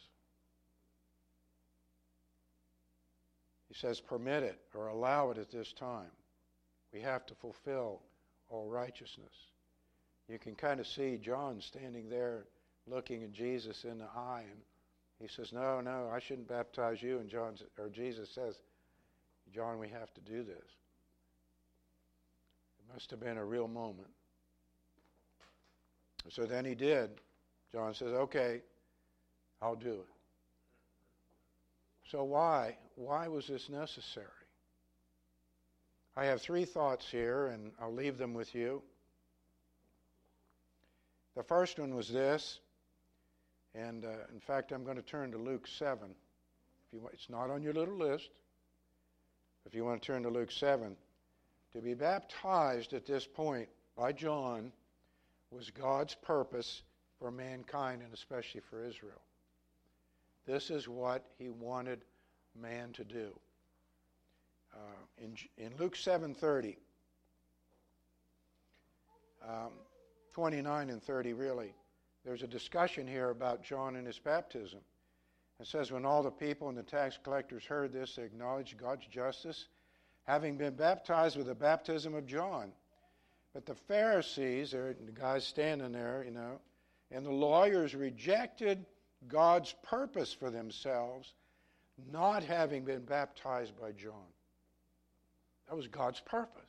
He 3.68 3.74
says, 3.74 4.00
permit 4.00 4.44
it 4.44 4.60
or 4.74 4.88
allow 4.88 5.32
it 5.32 5.38
at 5.38 5.52
this 5.52 5.74
time. 5.74 6.12
We 6.94 7.02
have 7.02 7.26
to 7.26 7.36
fulfill 7.36 8.02
all 8.50 8.68
righteousness. 8.70 9.34
You 10.30 10.40
can 10.40 10.56
kind 10.56 10.80
of 10.80 10.88
see 10.88 11.18
John 11.18 11.62
standing 11.62 12.10
there 12.10 12.46
looking 12.88 13.24
at 13.24 13.34
Jesus 13.34 13.84
in 13.84 14.00
the 14.00 14.06
eye, 14.06 14.44
and 14.50 14.62
he 15.20 15.28
says, 15.28 15.52
No, 15.54 15.82
no, 15.82 16.10
I 16.12 16.20
shouldn't 16.20 16.48
baptize 16.48 17.02
you. 17.02 17.20
And 17.20 17.30
John, 17.30 17.56
or 17.78 17.90
Jesus 17.90 18.30
says, 18.30 18.60
John, 19.54 19.80
we 19.80 19.88
have 19.90 20.14
to 20.14 20.22
do 20.22 20.44
this. 20.44 20.58
It 22.80 22.94
must 22.94 23.12
have 23.12 23.20
been 23.20 23.38
a 23.38 23.46
real 23.46 23.68
moment. 23.68 24.10
So 26.30 26.46
then 26.46 26.66
he 26.66 26.76
did. 26.76 27.10
John 27.72 27.94
says, 27.94 28.14
Okay, 28.14 28.62
I'll 29.62 29.76
do 29.76 29.94
it. 29.94 30.08
So 32.10 32.24
why? 32.24 32.78
Why 32.96 33.28
was 33.28 33.48
this 33.48 33.70
necessary? 33.70 34.28
I 36.18 36.26
have 36.26 36.42
three 36.42 36.66
thoughts 36.66 37.10
here, 37.10 37.48
and 37.48 37.72
I'll 37.80 37.94
leave 37.94 38.18
them 38.18 38.34
with 38.34 38.56
you. 38.56 38.82
The 41.36 41.44
first 41.44 41.78
one 41.78 41.94
was 41.94 42.08
this, 42.08 42.60
and 43.74 44.06
uh, 44.06 44.10
in 44.34 44.40
fact, 44.40 44.72
I'm 44.72 44.86
going 44.86 44.96
to 44.96 45.04
turn 45.04 45.32
to 45.32 45.38
Luke 45.38 45.68
7. 45.68 46.00
If 46.10 46.94
you 46.94 47.10
it's 47.12 47.30
not 47.30 47.50
on 47.50 47.62
your 47.62 47.74
little 47.74 47.98
list. 47.98 48.30
If 49.66 49.74
you 49.74 49.84
want 49.84 50.02
to 50.02 50.06
turn 50.06 50.24
to 50.24 50.30
Luke 50.30 50.52
7, 50.52 50.96
to 51.74 51.82
be 51.82 51.94
baptized 51.94 52.94
at 52.94 53.06
this 53.06 53.26
point 53.26 53.68
by 53.98 54.12
John 54.12 54.72
was 55.52 55.70
God's 55.72 56.16
purpose 56.16 56.84
for 57.20 57.32
mankind 57.32 58.02
and 58.02 58.14
especially 58.14 58.62
for 58.62 58.84
Israel. 58.84 59.22
This 60.46 60.70
is 60.70 60.88
what 60.88 61.26
he 61.38 61.50
wanted 61.50 62.02
man 62.60 62.94
to 62.94 63.04
do. 63.04 63.38
Uh, 64.74 64.78
in, 65.24 65.36
in 65.58 65.72
Luke 65.80 65.96
7:30, 65.96 66.78
um, 69.48 69.72
29 70.34 70.90
and 70.90 71.02
30 71.02 71.34
really, 71.34 71.74
there's 72.24 72.44
a 72.44 72.48
discussion 72.48 73.08
here 73.08 73.30
about 73.30 73.64
John 73.64 73.96
and 73.96 74.06
his 74.06 74.20
baptism. 74.20 74.80
It 75.60 75.68
says, 75.68 75.92
When 75.92 76.06
all 76.06 76.24
the 76.24 76.32
people 76.32 76.70
and 76.70 76.78
the 76.78 76.84
tax 76.84 77.18
collectors 77.24 77.66
heard 77.66 77.94
this, 77.94 78.16
they 78.16 78.24
acknowledged 78.24 78.78
God's 78.78 79.08
justice, 79.08 79.68
having 80.24 80.58
been 80.58 80.76
baptized 80.76 81.38
with 81.38 81.48
the 81.48 81.56
baptism 81.56 82.14
of 82.14 82.26
John. 82.26 82.72
But 83.54 83.66
the 83.66 83.76
Pharisees, 83.76 84.72
the 84.72 84.96
guys 85.14 85.46
standing 85.46 85.94
there, 85.94 86.24
you 86.26 86.32
know, 86.32 86.60
and 87.12 87.26
the 87.26 87.32
lawyers 87.32 87.96
rejected 87.96 88.86
God's 89.28 89.74
purpose 89.84 90.34
for 90.34 90.50
themselves, 90.50 91.34
not 92.12 92.44
having 92.44 92.84
been 92.84 93.06
baptized 93.06 93.80
by 93.80 93.92
John. 93.94 94.28
That 95.70 95.76
was 95.76 95.88
God's 95.88 96.20
purpose 96.20 96.62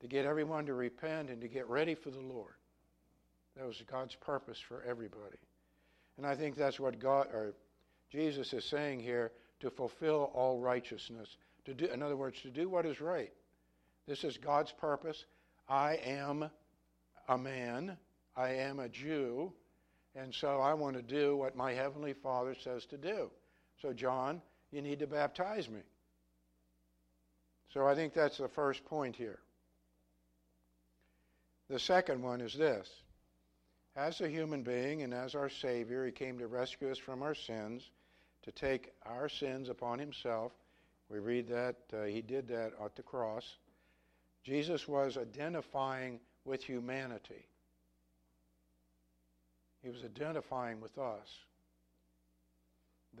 to 0.00 0.06
get 0.06 0.26
everyone 0.26 0.66
to 0.66 0.74
repent 0.74 1.30
and 1.30 1.40
to 1.40 1.48
get 1.48 1.68
ready 1.68 1.94
for 1.94 2.10
the 2.10 2.20
Lord. 2.20 2.52
That 3.56 3.66
was 3.66 3.82
God's 3.90 4.14
purpose 4.16 4.58
for 4.58 4.82
everybody. 4.82 5.38
And 6.16 6.26
I 6.26 6.34
think 6.34 6.56
that's 6.56 6.78
what 6.78 6.98
God 6.98 7.28
or 7.32 7.54
Jesus 8.10 8.52
is 8.52 8.64
saying 8.64 9.00
here 9.00 9.32
to 9.60 9.70
fulfill 9.70 10.30
all 10.34 10.60
righteousness. 10.60 11.36
To 11.64 11.74
do 11.74 11.86
in 11.86 12.02
other 12.02 12.16
words, 12.16 12.40
to 12.42 12.50
do 12.50 12.68
what 12.68 12.86
is 12.86 13.00
right. 13.00 13.32
This 14.06 14.24
is 14.24 14.36
God's 14.36 14.72
purpose. 14.72 15.24
I 15.68 15.98
am 16.04 16.50
a 17.28 17.38
man. 17.38 17.96
I 18.36 18.50
am 18.50 18.80
a 18.80 18.88
Jew. 18.88 19.52
And 20.14 20.32
so 20.32 20.60
I 20.60 20.74
want 20.74 20.96
to 20.96 21.02
do 21.02 21.36
what 21.36 21.56
my 21.56 21.72
Heavenly 21.72 22.12
Father 22.12 22.54
says 22.62 22.84
to 22.86 22.96
do. 22.96 23.30
So, 23.80 23.92
John, 23.92 24.40
you 24.70 24.82
need 24.82 25.00
to 25.00 25.06
baptize 25.06 25.68
me. 25.68 25.80
So 27.72 27.86
I 27.86 27.94
think 27.94 28.14
that's 28.14 28.38
the 28.38 28.48
first 28.48 28.84
point 28.84 29.16
here. 29.16 29.40
The 31.68 31.78
second 31.78 32.22
one 32.22 32.40
is 32.40 32.54
this 32.54 32.88
As 33.96 34.20
a 34.20 34.28
human 34.28 34.62
being 34.62 35.02
and 35.02 35.14
as 35.14 35.34
our 35.34 35.48
Savior, 35.48 36.04
He 36.04 36.12
came 36.12 36.38
to 36.38 36.46
rescue 36.46 36.90
us 36.90 36.98
from 36.98 37.22
our 37.22 37.34
sins, 37.34 37.90
to 38.42 38.52
take 38.52 38.92
our 39.06 39.28
sins 39.28 39.68
upon 39.68 39.98
Himself. 39.98 40.52
We 41.08 41.18
read 41.20 41.48
that 41.48 41.76
uh, 41.92 42.04
He 42.04 42.20
did 42.20 42.48
that 42.48 42.72
at 42.82 42.96
the 42.96 43.02
cross. 43.02 43.56
Jesus 44.42 44.88
was 44.88 45.16
identifying 45.16 46.20
with 46.44 46.62
humanity. 46.62 47.46
He 49.82 49.90
was 49.90 50.02
identifying 50.02 50.80
with 50.80 50.96
us 50.98 51.28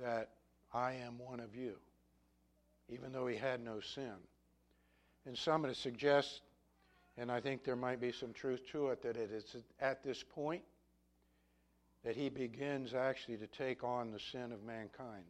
that 0.02 0.30
I 0.72 0.94
am 0.94 1.18
one 1.18 1.40
of 1.40 1.54
you, 1.54 1.76
even 2.88 3.12
though 3.12 3.26
he 3.26 3.36
had 3.36 3.62
no 3.62 3.80
sin. 3.80 4.14
And 5.26 5.36
some 5.36 5.64
it 5.66 5.76
suggests, 5.76 6.40
and 7.16 7.30
I 7.30 7.40
think 7.40 7.64
there 7.64 7.76
might 7.76 8.00
be 8.00 8.12
some 8.12 8.32
truth 8.32 8.60
to 8.72 8.88
it, 8.88 9.02
that 9.02 9.16
it 9.16 9.30
is 9.30 9.56
at 9.80 10.02
this 10.02 10.22
point 10.34 10.62
that 12.04 12.16
he 12.16 12.28
begins 12.28 12.92
actually 12.92 13.38
to 13.38 13.46
take 13.46 13.82
on 13.84 14.10
the 14.10 14.18
sin 14.32 14.52
of 14.52 14.62
mankind. 14.64 15.24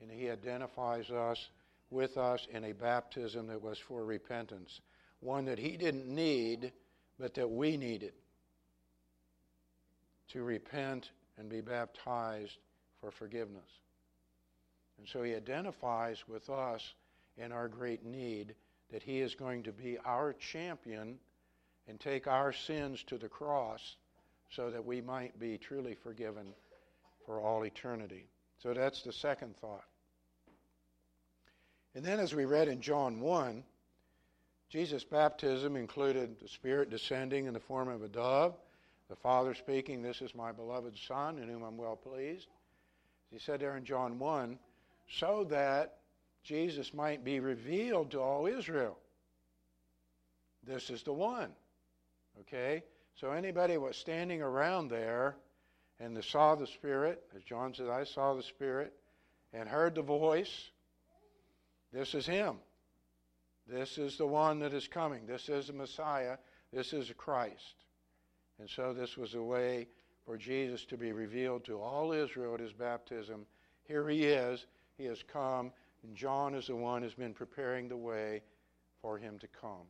And 0.00 0.10
he 0.10 0.30
identifies 0.30 1.10
us 1.10 1.48
with 1.90 2.16
us 2.16 2.46
in 2.52 2.64
a 2.64 2.72
baptism 2.72 3.46
that 3.48 3.62
was 3.62 3.78
for 3.78 4.04
repentance, 4.04 4.80
one 5.20 5.46
that 5.46 5.58
he 5.58 5.76
didn't 5.76 6.06
need, 6.06 6.72
but 7.18 7.34
that 7.34 7.50
we 7.50 7.76
needed 7.76 8.12
to 10.32 10.42
repent 10.42 11.10
and 11.38 11.48
be 11.48 11.60
baptized 11.60 12.58
for 13.00 13.10
forgiveness. 13.10 13.62
And 14.98 15.08
so 15.08 15.22
he 15.22 15.34
identifies 15.34 16.22
with 16.28 16.48
us 16.50 16.94
in 17.36 17.50
our 17.50 17.68
great 17.68 18.04
need 18.04 18.54
that 18.92 19.02
he 19.02 19.20
is 19.20 19.34
going 19.34 19.62
to 19.64 19.72
be 19.72 19.98
our 20.04 20.32
champion 20.32 21.18
and 21.88 22.00
take 22.00 22.26
our 22.26 22.52
sins 22.52 23.02
to 23.04 23.18
the 23.18 23.28
cross 23.28 23.96
so 24.50 24.70
that 24.70 24.84
we 24.84 25.00
might 25.00 25.38
be 25.38 25.58
truly 25.58 25.94
forgiven 25.94 26.54
for 27.26 27.40
all 27.40 27.64
eternity. 27.64 28.26
So 28.62 28.72
that's 28.72 29.02
the 29.02 29.12
second 29.12 29.56
thought. 29.56 29.84
And 31.94 32.04
then, 32.04 32.18
as 32.18 32.34
we 32.34 32.44
read 32.44 32.68
in 32.68 32.80
John 32.80 33.20
1, 33.20 33.62
Jesus' 34.68 35.04
baptism 35.04 35.76
included 35.76 36.40
the 36.40 36.48
Spirit 36.48 36.90
descending 36.90 37.46
in 37.46 37.54
the 37.54 37.60
form 37.60 37.88
of 37.88 38.02
a 38.02 38.08
dove, 38.08 38.56
the 39.08 39.16
Father 39.16 39.54
speaking, 39.54 40.02
This 40.02 40.20
is 40.20 40.34
my 40.34 40.50
beloved 40.50 40.98
Son, 41.06 41.38
in 41.38 41.48
whom 41.48 41.62
I'm 41.62 41.76
well 41.76 41.96
pleased. 41.96 42.48
He 43.30 43.38
said 43.38 43.60
there 43.60 43.76
in 43.76 43.84
John 43.84 44.18
1, 44.18 44.58
so 45.08 45.44
that 45.50 45.98
Jesus 46.44 46.92
might 46.94 47.24
be 47.24 47.40
revealed 47.40 48.10
to 48.12 48.20
all 48.20 48.46
Israel. 48.46 48.98
This 50.66 50.90
is 50.90 51.02
the 51.02 51.12
one. 51.12 51.50
Okay? 52.40 52.84
So 53.16 53.30
anybody 53.30 53.76
was 53.76 53.96
standing 53.96 54.42
around 54.42 54.88
there 54.88 55.36
and 56.00 56.16
they 56.16 56.22
saw 56.22 56.54
the 56.54 56.66
Spirit, 56.66 57.22
as 57.36 57.42
John 57.44 57.74
said, 57.74 57.88
I 57.88 58.04
saw 58.04 58.34
the 58.34 58.42
Spirit, 58.42 58.92
and 59.52 59.68
heard 59.68 59.94
the 59.94 60.02
voice, 60.02 60.70
this 61.92 62.14
is 62.14 62.26
him. 62.26 62.56
This 63.68 63.98
is 63.98 64.18
the 64.18 64.26
one 64.26 64.58
that 64.58 64.74
is 64.74 64.88
coming. 64.88 65.26
This 65.26 65.48
is 65.48 65.68
the 65.68 65.72
Messiah. 65.72 66.36
This 66.72 66.92
is 66.92 67.10
Christ. 67.16 67.84
And 68.58 68.68
so 68.68 68.92
this 68.92 69.16
was 69.16 69.34
a 69.34 69.42
way 69.42 69.86
for 70.26 70.36
Jesus 70.36 70.84
to 70.86 70.96
be 70.96 71.12
revealed 71.12 71.64
to 71.66 71.80
all 71.80 72.12
Israel 72.12 72.54
at 72.54 72.60
his 72.60 72.72
baptism. 72.72 73.46
Here 73.86 74.08
he 74.08 74.24
is. 74.24 74.66
He 74.98 75.04
has 75.04 75.22
come, 75.22 75.72
and 76.04 76.14
John 76.14 76.54
is 76.54 76.66
the 76.66 76.76
one 76.76 77.02
who's 77.02 77.14
been 77.14 77.34
preparing 77.34 77.88
the 77.88 77.96
way 77.96 78.42
for 79.00 79.18
him 79.18 79.38
to 79.38 79.48
come. 79.60 79.86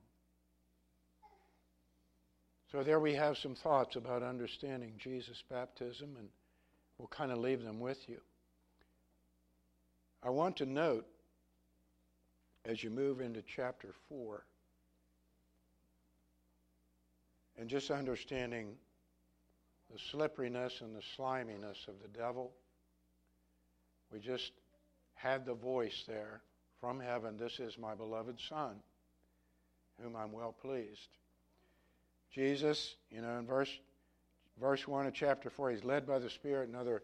So 2.70 2.82
there 2.82 3.00
we 3.00 3.14
have 3.14 3.36
some 3.36 3.54
thoughts 3.54 3.96
about 3.96 4.22
understanding 4.22 4.94
Jesus' 4.98 5.42
baptism, 5.50 6.16
and 6.18 6.28
we'll 6.98 7.08
kind 7.08 7.30
of 7.30 7.38
leave 7.38 7.62
them 7.62 7.80
with 7.80 8.08
you. 8.08 8.20
I 10.22 10.30
want 10.30 10.56
to 10.56 10.66
note, 10.66 11.06
as 12.64 12.82
you 12.82 12.90
move 12.90 13.20
into 13.20 13.42
chapter 13.42 13.94
4, 14.08 14.44
and 17.58 17.68
just 17.68 17.90
understanding 17.90 18.74
the 19.92 19.98
slipperiness 20.10 20.80
and 20.80 20.96
the 20.96 21.02
sliminess 21.16 21.86
of 21.86 21.94
the 22.02 22.18
devil, 22.18 22.52
we 24.12 24.18
just 24.18 24.52
had 25.14 25.46
the 25.46 25.54
voice 25.54 26.04
there 26.06 26.40
from 26.80 27.00
heaven 27.00 27.36
This 27.38 27.60
is 27.60 27.78
my 27.78 27.94
beloved 27.94 28.38
Son, 28.48 28.76
whom 30.02 30.16
I'm 30.16 30.32
well 30.32 30.52
pleased. 30.52 31.08
Jesus, 32.30 32.96
you 33.10 33.22
know, 33.22 33.38
in 33.38 33.46
verse, 33.46 33.70
verse 34.60 34.86
1 34.86 35.06
of 35.06 35.14
chapter 35.14 35.48
4, 35.48 35.70
he's 35.70 35.84
led 35.84 36.06
by 36.06 36.18
the 36.18 36.28
Spirit. 36.28 36.68
Another 36.68 37.02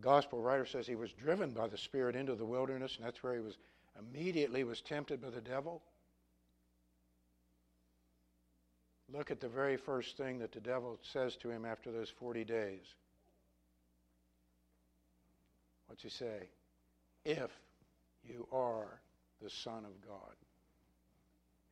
gospel 0.00 0.40
writer 0.40 0.64
says 0.64 0.86
he 0.86 0.94
was 0.94 1.12
driven 1.12 1.50
by 1.50 1.66
the 1.66 1.76
Spirit 1.76 2.16
into 2.16 2.34
the 2.34 2.44
wilderness, 2.44 2.96
and 2.96 3.04
that's 3.04 3.22
where 3.22 3.34
he 3.34 3.40
was 3.40 3.58
immediately 3.98 4.64
was 4.64 4.80
tempted 4.80 5.20
by 5.20 5.30
the 5.30 5.40
devil. 5.40 5.82
Look 9.12 9.30
at 9.30 9.40
the 9.40 9.48
very 9.48 9.76
first 9.76 10.16
thing 10.16 10.38
that 10.38 10.52
the 10.52 10.60
devil 10.60 10.98
says 11.02 11.36
to 11.36 11.50
him 11.50 11.64
after 11.66 11.92
those 11.92 12.08
40 12.08 12.44
days. 12.44 12.94
What's 15.86 16.02
he 16.02 16.08
say? 16.08 16.48
If 17.24 17.50
You 18.24 18.46
are 18.52 19.00
the 19.42 19.50
Son 19.50 19.84
of 19.84 20.08
God. 20.08 20.34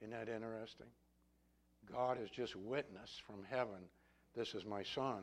Isn't 0.00 0.12
that 0.12 0.32
interesting? 0.32 0.86
God 1.90 2.16
has 2.18 2.28
just 2.30 2.56
witnessed 2.56 3.22
from 3.26 3.44
heaven, 3.48 3.88
this 4.36 4.54
is 4.54 4.64
my 4.64 4.82
Son. 4.82 5.22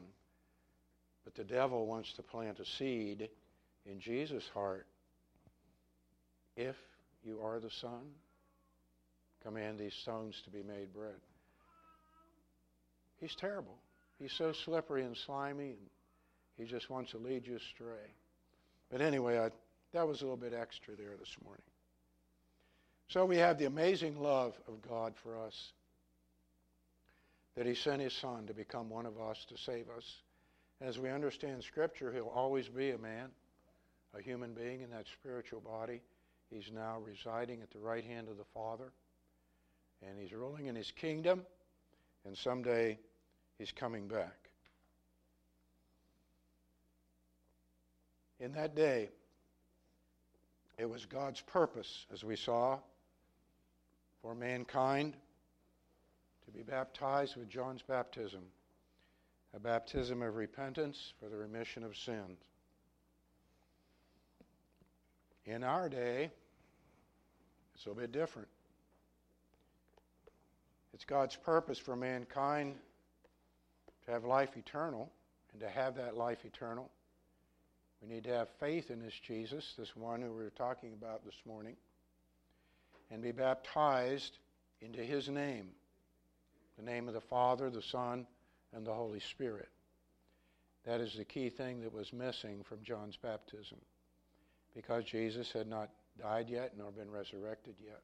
But 1.24 1.36
the 1.36 1.44
devil 1.44 1.86
wants 1.86 2.14
to 2.14 2.24
plant 2.24 2.60
a 2.60 2.66
seed 2.66 3.30
in 3.86 4.00
Jesus' 4.00 4.50
heart. 4.54 4.88
If 6.56 6.76
you 7.24 7.40
are 7.44 7.60
the 7.60 7.70
Son, 7.70 8.12
command 9.44 9.80
these 9.80 9.94
stones 9.94 10.42
to 10.46 10.50
be 10.50 10.64
made 10.64 10.94
bread. 10.94 11.20
He's 13.20 13.36
terrible. 13.36 13.76
He's 14.20 14.34
so 14.34 14.52
slippery 14.52 15.04
and 15.04 15.16
slimy, 15.16 15.72
and 15.72 15.90
he 16.58 16.66
just 16.66 16.90
wants 16.90 17.12
to 17.12 17.18
lead 17.18 17.46
you 17.46 17.58
astray. 17.58 18.14
But 18.92 19.02
anyway, 19.02 19.38
I, 19.38 19.50
that 19.94 20.08
was 20.08 20.22
a 20.22 20.24
little 20.24 20.38
bit 20.38 20.54
extra 20.54 20.96
there 20.96 21.16
this 21.18 21.36
morning. 21.44 21.64
So 23.10 23.26
we 23.26 23.38
have 23.38 23.58
the 23.58 23.66
amazing 23.66 24.20
love 24.20 24.54
of 24.68 24.82
God 24.88 25.14
for 25.24 25.38
us 25.38 25.72
that 27.56 27.66
he 27.66 27.74
sent 27.74 28.02
his 28.02 28.14
son 28.14 28.46
to 28.48 28.54
become 28.54 28.90
one 28.90 29.06
of 29.06 29.20
us 29.20 29.46
to 29.50 29.58
save 29.58 29.86
us. 29.96 30.04
As 30.82 31.00
we 31.00 31.10
understand 31.10 31.64
Scripture, 31.64 32.12
he'll 32.12 32.28
always 32.28 32.68
be 32.68 32.92
a 32.92 32.98
man, 32.98 33.30
a 34.14 34.22
human 34.22 34.54
being 34.54 34.82
in 34.82 34.92
that 34.92 35.06
spiritual 35.20 35.62
body. 35.62 36.02
He's 36.52 36.70
now 36.74 37.00
residing 37.00 37.62
at 37.62 37.72
the 37.72 37.80
right 37.80 38.04
hand 38.04 38.28
of 38.30 38.38
the 38.38 38.46
Father, 38.54 38.92
and 40.08 40.20
he's 40.20 40.32
ruling 40.32 40.68
in 40.68 40.76
his 40.76 40.92
kingdom, 40.92 41.42
and 42.26 42.38
someday 42.38 43.00
he's 43.58 43.72
coming 43.72 44.08
back. 44.08 44.50
In 48.40 48.52
that 48.52 48.76
day, 48.76 49.10
it 50.78 50.90
was 50.90 51.06
God's 51.06 51.42
purpose, 51.42 52.06
as 52.14 52.24
we 52.24 52.36
saw, 52.36 52.78
for 54.22 54.36
mankind 54.36 55.16
to 56.46 56.52
be 56.52 56.62
baptized 56.62 57.36
with 57.36 57.50
John's 57.50 57.82
baptism, 57.82 58.42
a 59.56 59.60
baptism 59.60 60.22
of 60.22 60.36
repentance 60.36 61.14
for 61.20 61.30
the 61.30 61.36
remission 61.36 61.84
of 61.84 61.96
sins. 61.96 62.38
In 65.46 65.64
our 65.64 65.90
day, 65.90 66.30
it's 67.74 67.86
a 67.86 67.92
bit 67.92 68.12
different. 68.12 68.50
It's 70.94 71.06
God's 71.06 71.36
purpose 71.36 71.78
for 71.78 71.96
mankind 71.96 72.76
to 74.06 74.12
have 74.12 74.26
life 74.26 74.58
eternal, 74.58 75.12
and 75.52 75.62
to 75.62 75.70
have 75.70 75.96
that 75.96 76.16
life 76.16 76.44
eternal, 76.46 76.90
we 78.02 78.08
need 78.08 78.24
to 78.26 78.34
have 78.34 78.50
faith 78.60 78.92
in 78.92 79.00
this 79.00 79.20
Jesus, 79.26 79.74
this 79.78 79.96
one 79.96 80.22
who 80.22 80.30
we 80.30 80.44
were 80.44 80.50
talking 80.52 80.94
about 80.94 81.26
this 81.26 81.36
morning, 81.46 81.76
and 83.10 83.22
be 83.22 83.32
baptized 83.32 84.38
into 84.82 85.00
his 85.00 85.30
name 85.30 85.70
the 86.78 86.84
name 86.84 87.08
of 87.08 87.14
the 87.14 87.22
Father, 87.22 87.70
the 87.70 87.82
Son, 87.82 88.26
and 88.74 88.86
the 88.86 88.94
Holy 88.94 89.20
Spirit. 89.20 89.70
That 90.86 91.02
is 91.02 91.16
the 91.16 91.26
key 91.26 91.50
thing 91.50 91.82
that 91.82 91.94
was 91.94 92.14
missing 92.14 92.64
from 92.64 92.84
John's 92.84 93.18
baptism 93.18 93.80
because 94.76 95.04
Jesus 95.04 95.52
had 95.52 95.68
not 95.68 95.90
died 96.22 96.50
yet 96.50 96.74
nor 96.78 96.92
been 96.92 97.10
resurrected 97.10 97.76
yet. 97.84 98.02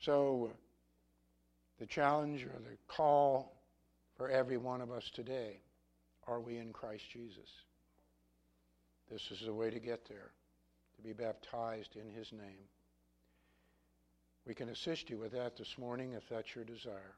So, 0.00 0.52
the 1.78 1.86
challenge 1.86 2.44
or 2.44 2.58
the 2.60 2.76
call 2.86 3.56
for 4.16 4.30
every 4.30 4.56
one 4.56 4.80
of 4.80 4.90
us 4.90 5.10
today 5.12 5.58
are 6.26 6.40
we 6.40 6.58
in 6.58 6.72
Christ 6.72 7.04
Jesus? 7.12 7.48
This 9.10 9.30
is 9.30 9.40
the 9.44 9.52
way 9.52 9.70
to 9.70 9.80
get 9.80 10.06
there, 10.08 10.30
to 10.96 11.02
be 11.02 11.12
baptized 11.12 11.96
in 11.96 12.08
his 12.14 12.32
name. 12.32 12.68
We 14.46 14.54
can 14.54 14.68
assist 14.68 15.10
you 15.10 15.18
with 15.18 15.32
that 15.32 15.56
this 15.56 15.76
morning 15.78 16.12
if 16.12 16.28
that's 16.28 16.54
your 16.54 16.64
desire. 16.64 17.14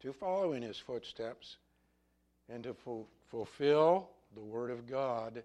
To 0.00 0.12
follow 0.12 0.52
in 0.52 0.62
his 0.62 0.78
footsteps 0.78 1.56
and 2.48 2.62
to 2.64 2.74
fu- 2.74 3.06
fulfill 3.30 4.10
the 4.34 4.42
Word 4.42 4.70
of 4.70 4.86
God 4.86 5.42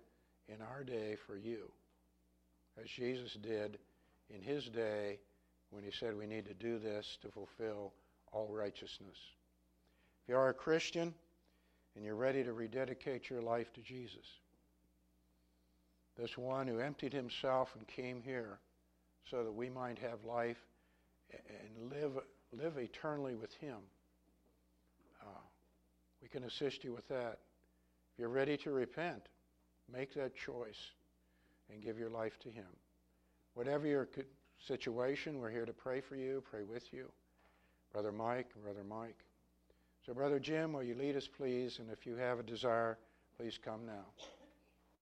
in 0.47 0.57
our 0.61 0.83
day 0.83 1.15
for 1.27 1.37
you, 1.37 1.71
as 2.81 2.89
Jesus 2.89 3.33
did 3.33 3.77
in 4.29 4.41
his 4.41 4.65
day 4.65 5.19
when 5.71 5.83
he 5.83 5.91
said 5.91 6.17
we 6.17 6.27
need 6.27 6.45
to 6.45 6.53
do 6.53 6.79
this 6.79 7.17
to 7.21 7.29
fulfill 7.29 7.93
all 8.31 8.47
righteousness. 8.51 9.17
If 10.23 10.29
you 10.29 10.35
are 10.35 10.49
a 10.49 10.53
Christian 10.53 11.13
and 11.95 12.03
you're 12.03 12.15
ready 12.15 12.43
to 12.43 12.53
rededicate 12.53 13.29
your 13.29 13.41
life 13.41 13.71
to 13.73 13.81
Jesus, 13.81 14.25
this 16.19 16.38
one 16.38 16.67
who 16.67 16.79
emptied 16.79 17.13
himself 17.13 17.69
and 17.77 17.88
came 17.88 18.21
here 18.21 18.60
so 19.29 19.43
that 19.43 19.51
we 19.51 19.69
might 19.69 19.97
have 19.99 20.25
life 20.25 20.58
and 21.32 21.91
live, 21.91 22.12
live 22.51 22.77
eternally 22.77 23.36
with 23.36 23.53
him. 23.55 23.77
Uh, 25.21 25.41
we 26.21 26.27
can 26.27 26.43
assist 26.43 26.84
you 26.84 26.93
with 26.93 27.08
that. 27.08 27.39
If 28.12 28.19
you're 28.19 28.29
ready 28.29 28.58
to 28.58 28.71
repent, 28.71 29.27
make 29.91 30.13
that 30.15 30.36
choice 30.36 30.91
and 31.71 31.82
give 31.82 31.97
your 31.97 32.10
life 32.10 32.38
to 32.39 32.49
him. 32.49 32.67
Whatever 33.53 33.88
your 33.88 34.10
situation, 34.67 35.39
we're 35.39 35.51
here 35.51 35.65
to 35.65 35.73
pray 35.73 36.01
for 36.01 36.15
you, 36.15 36.43
pray 36.49 36.63
with 36.63 36.91
you. 36.91 37.10
Brother 37.93 38.12
Mike, 38.12 38.47
Brother 38.63 38.84
Mike. 38.88 39.17
So, 40.05 40.13
Brother 40.13 40.39
Jim, 40.39 40.73
will 40.73 40.84
you 40.84 40.95
lead 40.95 41.15
us, 41.15 41.27
please? 41.27 41.79
And 41.79 41.89
if 41.89 42.05
you 42.05 42.15
have 42.15 42.39
a 42.39 42.43
desire, 42.43 42.97
please 43.38 43.60
come 43.63 43.86
now. 43.86 44.05